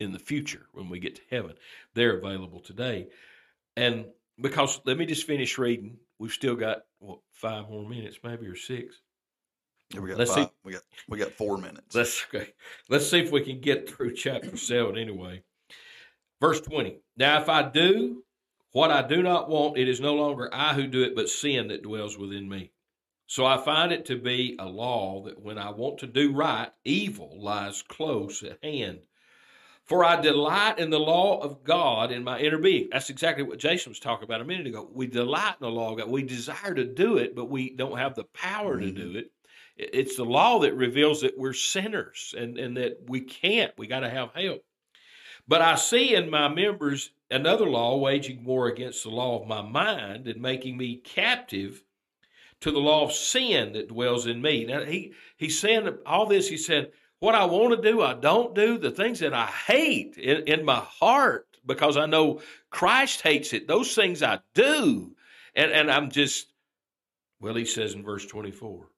in 0.00 0.12
the 0.12 0.18
future 0.18 0.66
when 0.72 0.88
we 0.88 1.00
get 1.00 1.16
to 1.16 1.22
heaven. 1.30 1.54
They're 1.94 2.16
available 2.16 2.60
today, 2.60 3.08
and 3.78 4.06
because 4.40 4.80
let 4.84 4.98
me 4.98 5.06
just 5.06 5.26
finish 5.26 5.56
reading. 5.56 5.96
We've 6.18 6.32
still 6.32 6.56
got 6.56 6.82
what 6.98 7.20
five 7.32 7.70
more 7.70 7.88
minutes, 7.88 8.18
maybe 8.24 8.46
or 8.46 8.56
six. 8.56 9.00
Yeah, 9.94 10.00
we 10.00 10.08
got 10.10 10.18
Let's 10.18 10.34
five. 10.34 10.46
See. 10.46 10.52
We 10.64 10.72
got 10.72 10.82
we 11.08 11.18
got 11.18 11.32
four 11.32 11.58
minutes. 11.58 11.94
Let's 11.94 12.26
okay. 12.34 12.52
Let's 12.88 13.08
see 13.08 13.20
if 13.20 13.30
we 13.30 13.42
can 13.42 13.60
get 13.60 13.88
through 13.88 14.14
chapter 14.14 14.56
seven 14.56 14.98
anyway. 14.98 15.42
Verse 16.40 16.60
twenty. 16.60 16.98
Now, 17.16 17.40
if 17.40 17.48
I 17.48 17.62
do 17.62 18.24
what 18.72 18.90
I 18.90 19.06
do 19.06 19.22
not 19.22 19.48
want, 19.48 19.78
it 19.78 19.88
is 19.88 20.00
no 20.00 20.14
longer 20.14 20.50
I 20.52 20.74
who 20.74 20.86
do 20.86 21.02
it, 21.02 21.14
but 21.14 21.28
sin 21.28 21.68
that 21.68 21.82
dwells 21.82 22.18
within 22.18 22.48
me. 22.48 22.72
So 23.26 23.44
I 23.44 23.58
find 23.58 23.92
it 23.92 24.06
to 24.06 24.16
be 24.16 24.56
a 24.58 24.66
law 24.66 25.22
that 25.24 25.40
when 25.40 25.58
I 25.58 25.70
want 25.70 25.98
to 25.98 26.06
do 26.06 26.32
right, 26.32 26.70
evil 26.84 27.36
lies 27.38 27.82
close 27.82 28.42
at 28.42 28.58
hand. 28.62 29.00
For 29.88 30.04
I 30.04 30.20
delight 30.20 30.78
in 30.78 30.90
the 30.90 31.00
law 31.00 31.40
of 31.40 31.64
God 31.64 32.12
in 32.12 32.22
my 32.22 32.38
inner 32.38 32.58
being. 32.58 32.88
That's 32.92 33.08
exactly 33.08 33.42
what 33.42 33.58
Jason 33.58 33.90
was 33.90 33.98
talking 33.98 34.24
about 34.24 34.42
a 34.42 34.44
minute 34.44 34.66
ago. 34.66 34.86
We 34.92 35.06
delight 35.06 35.54
in 35.58 35.66
the 35.66 35.70
law 35.70 35.92
of 35.92 35.98
God. 35.98 36.10
We 36.10 36.22
desire 36.22 36.74
to 36.74 36.84
do 36.84 37.16
it, 37.16 37.34
but 37.34 37.48
we 37.48 37.74
don't 37.74 37.96
have 37.96 38.14
the 38.14 38.24
power 38.24 38.76
mm-hmm. 38.76 38.84
to 38.84 38.92
do 38.92 39.18
it. 39.18 39.32
It's 39.78 40.16
the 40.16 40.24
law 40.24 40.58
that 40.58 40.74
reveals 40.74 41.22
that 41.22 41.38
we're 41.38 41.54
sinners 41.54 42.34
and, 42.36 42.58
and 42.58 42.76
that 42.76 42.98
we 43.06 43.22
can't. 43.22 43.72
We 43.78 43.86
got 43.86 44.00
to 44.00 44.10
have 44.10 44.34
help. 44.34 44.62
But 45.46 45.62
I 45.62 45.76
see 45.76 46.14
in 46.14 46.28
my 46.28 46.48
members 46.48 47.12
another 47.30 47.64
law 47.64 47.96
waging 47.96 48.44
war 48.44 48.66
against 48.66 49.04
the 49.04 49.10
law 49.10 49.40
of 49.40 49.48
my 49.48 49.62
mind 49.62 50.28
and 50.28 50.42
making 50.42 50.76
me 50.76 50.96
captive 50.96 51.82
to 52.60 52.70
the 52.70 52.78
law 52.78 53.04
of 53.04 53.12
sin 53.12 53.72
that 53.72 53.88
dwells 53.88 54.26
in 54.26 54.42
me. 54.42 54.66
Now 54.66 54.82
he 54.84 55.14
he's 55.38 55.58
saying 55.58 55.88
all 56.04 56.26
this. 56.26 56.48
He 56.48 56.58
said, 56.58 56.90
"What 57.20 57.34
I 57.34 57.44
want 57.46 57.74
to 57.74 57.90
do, 57.90 58.02
I 58.02 58.14
don't 58.14 58.54
do. 58.54 58.78
The 58.78 58.90
things 58.90 59.20
that 59.20 59.34
I 59.34 59.46
hate 59.46 60.16
in, 60.16 60.44
in 60.46 60.64
my 60.64 60.80
heart, 60.80 61.46
because 61.66 61.96
I 61.96 62.06
know 62.06 62.42
Christ 62.70 63.22
hates 63.22 63.52
it. 63.52 63.66
Those 63.66 63.94
things 63.94 64.22
I 64.22 64.40
do, 64.54 65.16
and 65.54 65.72
and 65.72 65.90
I'm 65.90 66.10
just." 66.10 66.52
Well, 67.40 67.54
he 67.54 67.64
says 67.64 67.94
in 67.94 68.02
verse 68.02 68.26
twenty 68.26 68.52
four. 68.52 68.90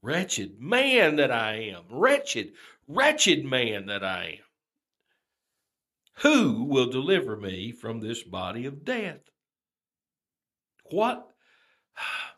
Wretched 0.00 0.60
man 0.60 1.16
that 1.16 1.32
I 1.32 1.54
am. 1.70 1.84
Wretched, 1.90 2.52
wretched 2.86 3.44
man 3.44 3.86
that 3.86 4.04
I 4.04 4.38
am. 4.38 4.44
Who 6.22 6.64
will 6.64 6.90
deliver 6.90 7.36
me 7.36 7.72
from 7.72 8.00
this 8.00 8.22
body 8.22 8.66
of 8.66 8.84
death? 8.84 9.20
What? 10.90 11.28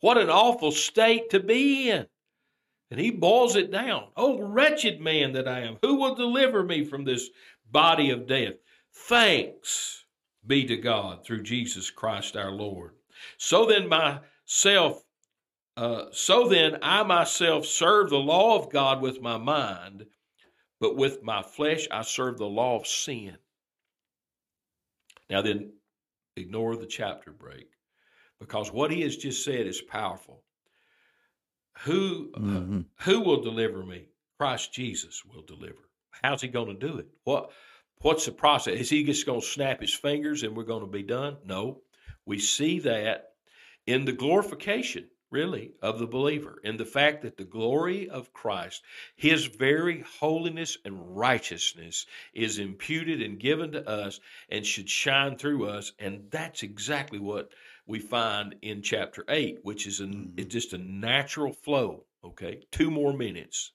What 0.00 0.18
an 0.18 0.28
awful 0.28 0.72
state 0.72 1.30
to 1.30 1.40
be 1.40 1.90
in. 1.90 2.06
And 2.90 3.00
he 3.00 3.10
boils 3.10 3.56
it 3.56 3.70
down. 3.70 4.08
Oh, 4.16 4.40
wretched 4.40 5.00
man 5.00 5.32
that 5.32 5.48
I 5.48 5.60
am, 5.60 5.78
who 5.82 5.96
will 5.96 6.14
deliver 6.14 6.62
me 6.62 6.84
from 6.84 7.04
this 7.04 7.30
body 7.70 8.10
of 8.10 8.26
death? 8.26 8.54
Thanks 8.92 10.04
be 10.46 10.64
to 10.66 10.76
God 10.76 11.24
through 11.24 11.42
Jesus 11.42 11.90
Christ 11.90 12.36
our 12.36 12.52
Lord. 12.52 12.92
So 13.38 13.66
then, 13.66 13.88
myself 13.88 15.02
uh, 15.76 16.06
so 16.10 16.48
then, 16.48 16.78
I 16.80 17.02
myself 17.02 17.66
serve 17.66 18.08
the 18.08 18.16
law 18.16 18.58
of 18.58 18.72
God 18.72 19.02
with 19.02 19.20
my 19.20 19.36
mind, 19.36 20.06
but 20.80 20.96
with 20.96 21.22
my 21.22 21.42
flesh 21.42 21.86
I 21.90 22.00
serve 22.00 22.38
the 22.38 22.46
law 22.46 22.76
of 22.76 22.86
sin. 22.86 23.36
Now, 25.28 25.42
then, 25.42 25.72
ignore 26.36 26.76
the 26.76 26.86
chapter 26.86 27.30
break 27.30 27.68
because 28.40 28.72
what 28.72 28.90
he 28.90 29.02
has 29.02 29.16
just 29.16 29.44
said 29.44 29.66
is 29.66 29.82
powerful. 29.82 30.42
Who, 31.84 32.30
mm-hmm. 32.32 32.80
who 33.00 33.20
will 33.20 33.42
deliver 33.42 33.84
me? 33.84 34.08
Christ 34.38 34.72
Jesus 34.72 35.24
will 35.24 35.42
deliver. 35.42 35.88
How's 36.22 36.42
he 36.42 36.48
going 36.48 36.68
to 36.78 36.86
do 36.86 36.98
it? 36.98 37.08
What, 37.24 37.50
what's 38.00 38.26
the 38.26 38.32
process? 38.32 38.74
Is 38.74 38.90
he 38.90 39.04
just 39.04 39.26
going 39.26 39.40
to 39.40 39.46
snap 39.46 39.80
his 39.80 39.94
fingers 39.94 40.42
and 40.42 40.56
we're 40.56 40.64
going 40.64 40.84
to 40.84 40.90
be 40.90 41.02
done? 41.02 41.36
No. 41.44 41.82
We 42.24 42.38
see 42.38 42.80
that 42.80 43.32
in 43.86 44.04
the 44.04 44.12
glorification 44.12 45.08
really, 45.30 45.72
of 45.82 45.98
the 45.98 46.06
believer 46.06 46.60
in 46.62 46.76
the 46.76 46.84
fact 46.84 47.22
that 47.22 47.36
the 47.36 47.44
glory 47.44 48.08
of 48.08 48.32
Christ, 48.32 48.82
his 49.16 49.46
very 49.46 50.04
holiness 50.18 50.78
and 50.84 51.16
righteousness, 51.16 52.06
is 52.32 52.58
imputed 52.58 53.20
and 53.20 53.38
given 53.38 53.72
to 53.72 53.88
us 53.88 54.20
and 54.48 54.64
should 54.64 54.88
shine 54.88 55.36
through 55.36 55.68
us. 55.68 55.92
And 55.98 56.30
that's 56.30 56.62
exactly 56.62 57.18
what 57.18 57.50
we 57.86 57.98
find 57.98 58.56
in 58.62 58.82
chapter 58.82 59.24
8, 59.28 59.60
which 59.62 59.86
is 59.86 60.00
a, 60.00 60.04
mm-hmm. 60.04 60.48
just 60.48 60.72
a 60.72 60.78
natural 60.78 61.52
flow. 61.52 62.04
Okay, 62.24 62.62
two 62.72 62.90
more 62.90 63.12
minutes 63.12 63.72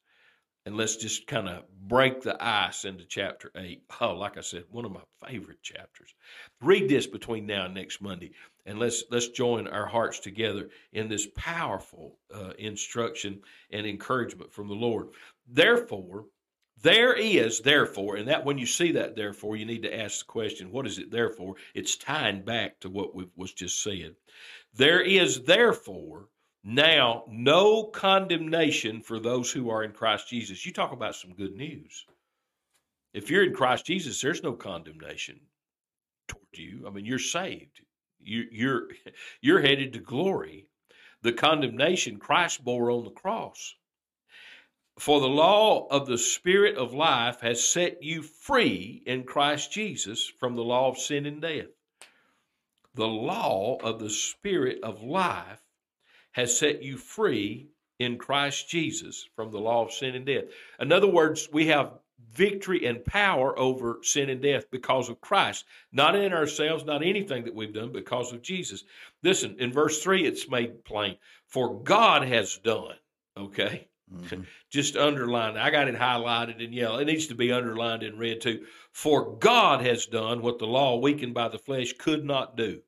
and 0.66 0.78
let's 0.78 0.96
just 0.96 1.26
kind 1.28 1.50
of 1.50 1.64
break 1.88 2.22
the 2.22 2.38
ice 2.40 2.86
into 2.86 3.06
chapter 3.06 3.52
8. 3.56 3.84
Oh, 4.00 4.14
like 4.14 4.38
I 4.38 4.42
said, 4.42 4.66
one 4.70 4.86
of 4.86 4.92
my 4.92 5.02
favorite 5.26 5.62
chapters. 5.64 6.14
Read 6.62 6.88
this 6.88 7.08
between 7.08 7.48
now 7.48 7.66
and 7.66 7.74
next 7.74 8.02
Monday, 8.02 8.32
and 8.66 8.78
let's 8.78 9.04
let's 9.10 9.30
join 9.30 9.68
our 9.68 9.88
hearts 9.88 10.20
together 10.20 10.70
in 10.94 11.10
this 11.10 11.28
powerful 11.36 12.18
uh, 12.34 12.52
instruction 12.60 13.42
and 13.72 13.88
encouragement 13.88 14.54
from 14.54 14.68
the 14.68 14.76
Lord. 14.76 15.10
Therefore, 15.48 16.26
There 16.82 17.14
is, 17.14 17.62
therefore, 17.62 18.16
and 18.16 18.28
that 18.28 18.44
when 18.44 18.58
you 18.58 18.66
see 18.66 18.92
that, 18.94 19.16
therefore, 19.16 19.56
you 19.56 19.66
need 19.66 19.84
to 19.84 19.96
ask 19.96 20.20
the 20.20 20.32
question, 20.32 20.72
what 20.72 20.88
is 20.88 20.98
it 20.98 21.12
there 21.12 21.30
for? 21.30 21.56
It's 21.76 21.96
tying 21.96 22.44
back 22.44 22.80
to 22.80 22.90
what 22.90 23.16
was 23.38 23.54
just 23.54 23.84
said. 23.84 24.16
There 24.74 25.02
is, 25.02 25.44
therefore, 25.44 26.30
now 26.64 27.26
no 27.28 27.86
condemnation 27.86 29.02
for 29.02 29.20
those 29.20 29.52
who 29.52 29.70
are 29.70 29.84
in 29.84 29.92
Christ 29.92 30.30
Jesus. 30.30 30.66
You 30.66 30.74
talk 30.74 30.92
about 30.92 31.16
some 31.16 31.34
good 31.34 31.56
news. 31.56 32.06
If 33.14 33.30
you're 33.30 33.44
in 33.44 33.54
Christ 33.54 33.86
Jesus, 33.86 34.22
there's 34.22 34.44
no 34.44 34.54
condemnation 34.54 35.40
toward 36.28 36.46
you. 36.54 36.86
I 36.88 36.90
mean, 36.90 37.06
you're 37.06 37.20
saved. 37.20 37.82
You, 38.20 38.46
you're 38.52 38.88
you're 39.42 39.62
headed 39.62 39.94
to 39.94 40.00
glory. 40.00 40.68
The 41.22 41.34
condemnation 41.34 42.18
Christ 42.18 42.64
bore 42.64 42.90
on 42.90 43.04
the 43.04 43.12
cross. 43.12 43.76
For 45.02 45.20
the 45.20 45.28
law 45.28 45.88
of 45.88 46.06
the 46.06 46.20
Spirit 46.20 46.78
of 46.78 46.94
life 46.94 47.42
has 47.42 47.68
set 47.68 48.04
you 48.04 48.22
free 48.22 49.02
in 49.08 49.24
Christ 49.24 49.72
Jesus 49.72 50.32
from 50.40 50.56
the 50.56 50.64
law 50.64 50.90
of 50.90 51.00
sin 51.00 51.26
and 51.26 51.42
death. 51.42 51.70
The 52.94 53.08
law 53.08 53.78
of 53.78 54.00
the 54.00 54.12
Spirit 54.12 54.84
of 54.84 55.02
life 55.02 55.64
has 56.34 56.56
set 56.56 56.84
you 56.84 56.98
free 56.98 57.70
in 57.98 58.20
Christ 58.20 58.70
Jesus 58.70 59.28
from 59.36 59.50
the 59.50 59.58
law 59.58 59.84
of 59.84 59.92
sin 59.92 60.14
and 60.14 60.24
death. 60.24 60.44
In 60.80 60.92
other 60.92 61.08
words, 61.10 61.50
we 61.52 61.66
have 61.66 61.98
victory 62.32 62.86
and 62.86 63.04
power 63.04 63.58
over 63.58 64.02
sin 64.04 64.30
and 64.30 64.40
death 64.40 64.70
because 64.70 65.10
of 65.10 65.20
Christ, 65.20 65.66
not 65.92 66.16
in 66.16 66.32
ourselves, 66.32 66.86
not 66.86 67.02
anything 67.02 67.44
that 67.46 67.56
we've 67.56 67.74
done, 67.74 67.92
because 67.92 68.34
of 68.34 68.44
Jesus. 68.44 68.84
Listen, 69.24 69.56
in 69.58 69.74
verse 69.74 70.04
3, 70.04 70.28
it's 70.28 70.48
made 70.48 70.86
plain 70.86 71.18
for 71.48 71.82
God 71.82 72.22
has 72.28 72.60
done, 72.60 72.98
okay? 73.36 73.88
Mm-hmm. 74.14 74.42
Just 74.70 74.96
underline. 74.96 75.58
I 75.58 75.70
got 75.70 75.88
it 75.88 75.96
highlighted 75.96 76.60
in 76.62 76.74
yellow. 76.74 77.00
It 77.00 77.06
needs 77.06 77.28
to 77.28 77.36
be 77.36 77.52
underlined 77.52 78.04
in 78.04 78.18
red 78.18 78.42
too. 78.42 78.66
For 78.92 79.38
God 79.38 79.86
has 79.86 80.06
done 80.06 80.42
what 80.42 80.60
the 80.60 80.68
law, 80.68 80.98
weakened 80.98 81.34
by 81.34 81.50
the 81.50 81.60
flesh, 81.60 81.94
could 81.94 82.24
not 82.24 82.56
do. 82.58 82.82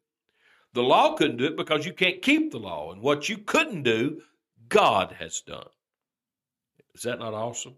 The 0.74 0.84
law 0.84 1.16
couldn't 1.16 1.38
do 1.38 1.46
it 1.46 1.58
because 1.58 1.86
you 1.86 1.94
can't 1.94 2.22
keep 2.22 2.52
the 2.52 2.60
law. 2.60 2.92
And 2.92 3.02
what 3.02 3.30
you 3.30 3.38
couldn't 3.38 3.84
do, 3.84 4.22
God 4.70 5.16
has 5.20 5.42
done. 5.42 5.68
Is 6.96 7.04
that 7.04 7.20
not 7.20 7.34
awesome? 7.34 7.76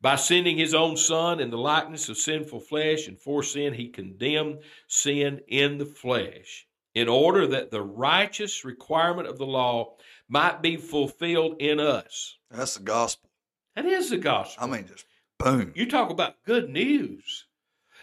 By 0.00 0.16
sending 0.16 0.56
his 0.56 0.74
own 0.74 0.96
son 0.96 1.40
in 1.40 1.50
the 1.50 1.58
likeness 1.58 2.08
of 2.08 2.16
sinful 2.16 2.60
flesh, 2.60 3.06
and 3.06 3.18
for 3.18 3.42
sin, 3.42 3.74
he 3.74 3.88
condemned 3.88 4.60
sin 4.86 5.40
in 5.48 5.78
the 5.78 5.86
flesh, 5.86 6.66
in 6.94 7.08
order 7.08 7.46
that 7.48 7.70
the 7.70 7.82
righteous 7.82 8.64
requirement 8.64 9.28
of 9.28 9.38
the 9.38 9.46
law 9.46 9.96
might 10.30 10.62
be 10.62 10.76
fulfilled 10.76 11.56
in 11.60 11.80
us. 11.80 12.38
That's 12.50 12.74
the 12.74 12.84
gospel. 12.84 13.28
That 13.76 13.84
is 13.84 14.10
the 14.10 14.16
gospel. 14.16 14.64
I 14.64 14.66
mean, 14.68 14.86
just 14.86 15.04
boom. 15.38 15.72
You 15.74 15.86
talk 15.86 16.10
about 16.10 16.42
good 16.46 16.70
news. 16.70 17.46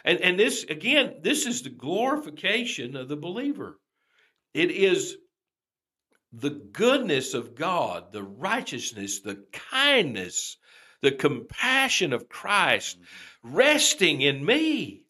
And, 0.03 0.19
and 0.21 0.39
this, 0.39 0.63
again, 0.65 1.15
this 1.21 1.45
is 1.45 1.63
the 1.63 1.69
glorification 1.69 2.95
of 2.95 3.07
the 3.07 3.15
believer. 3.15 3.79
It 4.53 4.71
is 4.71 5.17
the 6.33 6.49
goodness 6.49 7.33
of 7.33 7.55
God, 7.55 8.11
the 8.11 8.23
righteousness, 8.23 9.21
the 9.21 9.43
kindness, 9.51 10.57
the 11.01 11.11
compassion 11.11 12.13
of 12.13 12.29
Christ 12.29 12.97
resting 13.41 14.21
in 14.21 14.45
me. 14.45 15.03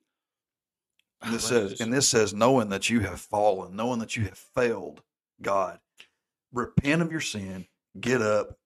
And 1.22 1.34
this 1.34 1.46
ah, 1.46 1.50
says, 1.50 1.82
and 1.82 1.92
this 1.92 2.08
says, 2.08 2.34
knowing 2.34 2.70
that 2.70 2.90
you 2.90 3.00
have 3.02 3.20
fallen, 3.20 3.76
knowing 3.76 4.00
that 4.00 4.16
you 4.16 4.26
have 4.26 4.38
failed 4.38 5.02
God, 5.42 5.80
repent 6.54 7.02
of 7.02 7.12
your 7.12 7.22
sin, 7.22 7.68
get 8.00 8.22
up, 8.22 8.58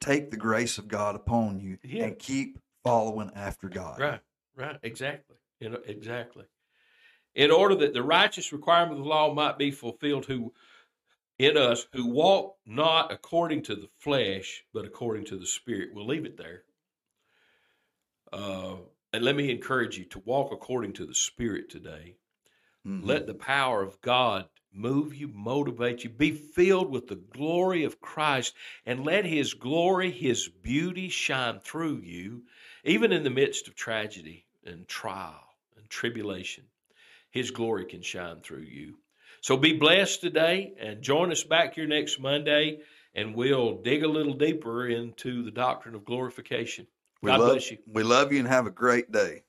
take 0.00 0.30
the 0.30 0.36
grace 0.36 0.78
of 0.78 0.88
God 0.88 1.16
upon 1.16 1.60
you, 1.60 1.78
yeah. 1.82 2.04
and 2.04 2.18
keep 2.18 2.58
following 2.84 3.30
after 3.34 3.68
God. 3.68 4.00
Right, 4.00 4.20
right, 4.56 4.78
exactly, 4.82 5.36
you 5.60 5.70
know, 5.70 5.80
exactly. 5.86 6.44
In 7.34 7.50
order 7.50 7.76
that 7.76 7.94
the 7.94 8.02
righteous 8.02 8.52
requirement 8.52 8.98
of 8.98 9.04
the 9.04 9.10
law 9.10 9.32
might 9.32 9.56
be 9.56 9.70
fulfilled, 9.70 10.26
who 10.26 10.52
in 11.40 11.56
us 11.56 11.86
who 11.94 12.04
walk 12.04 12.56
not 12.66 13.10
according 13.10 13.62
to 13.62 13.74
the 13.74 13.88
flesh, 13.98 14.62
but 14.74 14.84
according 14.84 15.24
to 15.24 15.38
the 15.38 15.46
Spirit. 15.46 15.88
We'll 15.94 16.06
leave 16.06 16.26
it 16.26 16.36
there. 16.36 16.64
Uh, 18.30 18.76
and 19.14 19.24
let 19.24 19.36
me 19.36 19.50
encourage 19.50 19.96
you 19.96 20.04
to 20.04 20.18
walk 20.26 20.52
according 20.52 20.92
to 20.94 21.06
the 21.06 21.14
Spirit 21.14 21.70
today. 21.70 22.16
Mm-hmm. 22.86 23.06
Let 23.06 23.26
the 23.26 23.32
power 23.32 23.82
of 23.82 23.98
God 24.02 24.50
move 24.72 25.14
you, 25.14 25.28
motivate 25.28 26.04
you, 26.04 26.10
be 26.10 26.30
filled 26.30 26.90
with 26.90 27.06
the 27.08 27.16
glory 27.16 27.84
of 27.84 28.00
Christ, 28.00 28.54
and 28.86 29.04
let 29.04 29.24
His 29.24 29.54
glory, 29.54 30.10
His 30.10 30.48
beauty 30.48 31.08
shine 31.08 31.60
through 31.60 31.98
you, 31.98 32.42
even 32.84 33.12
in 33.12 33.22
the 33.22 33.30
midst 33.30 33.68
of 33.68 33.74
tragedy 33.74 34.46
and 34.64 34.86
trial 34.88 35.54
and 35.76 35.88
tribulation. 35.88 36.64
His 37.30 37.50
glory 37.50 37.84
can 37.84 38.02
shine 38.02 38.40
through 38.40 38.62
you. 38.62 38.98
So 39.40 39.56
be 39.56 39.72
blessed 39.72 40.20
today 40.20 40.74
and 40.78 41.02
join 41.02 41.32
us 41.32 41.44
back 41.44 41.74
here 41.74 41.86
next 41.86 42.20
Monday, 42.20 42.80
and 43.14 43.34
we'll 43.34 43.76
dig 43.82 44.04
a 44.04 44.08
little 44.08 44.34
deeper 44.34 44.88
into 44.88 45.42
the 45.42 45.50
doctrine 45.50 45.94
of 45.94 46.04
glorification. 46.04 46.86
God 47.24 47.32
we 47.32 47.38
love, 47.38 47.52
bless 47.52 47.70
you. 47.70 47.78
We 47.86 48.02
love 48.02 48.32
you 48.32 48.38
and 48.40 48.48
have 48.48 48.66
a 48.66 48.70
great 48.70 49.10
day. 49.10 49.44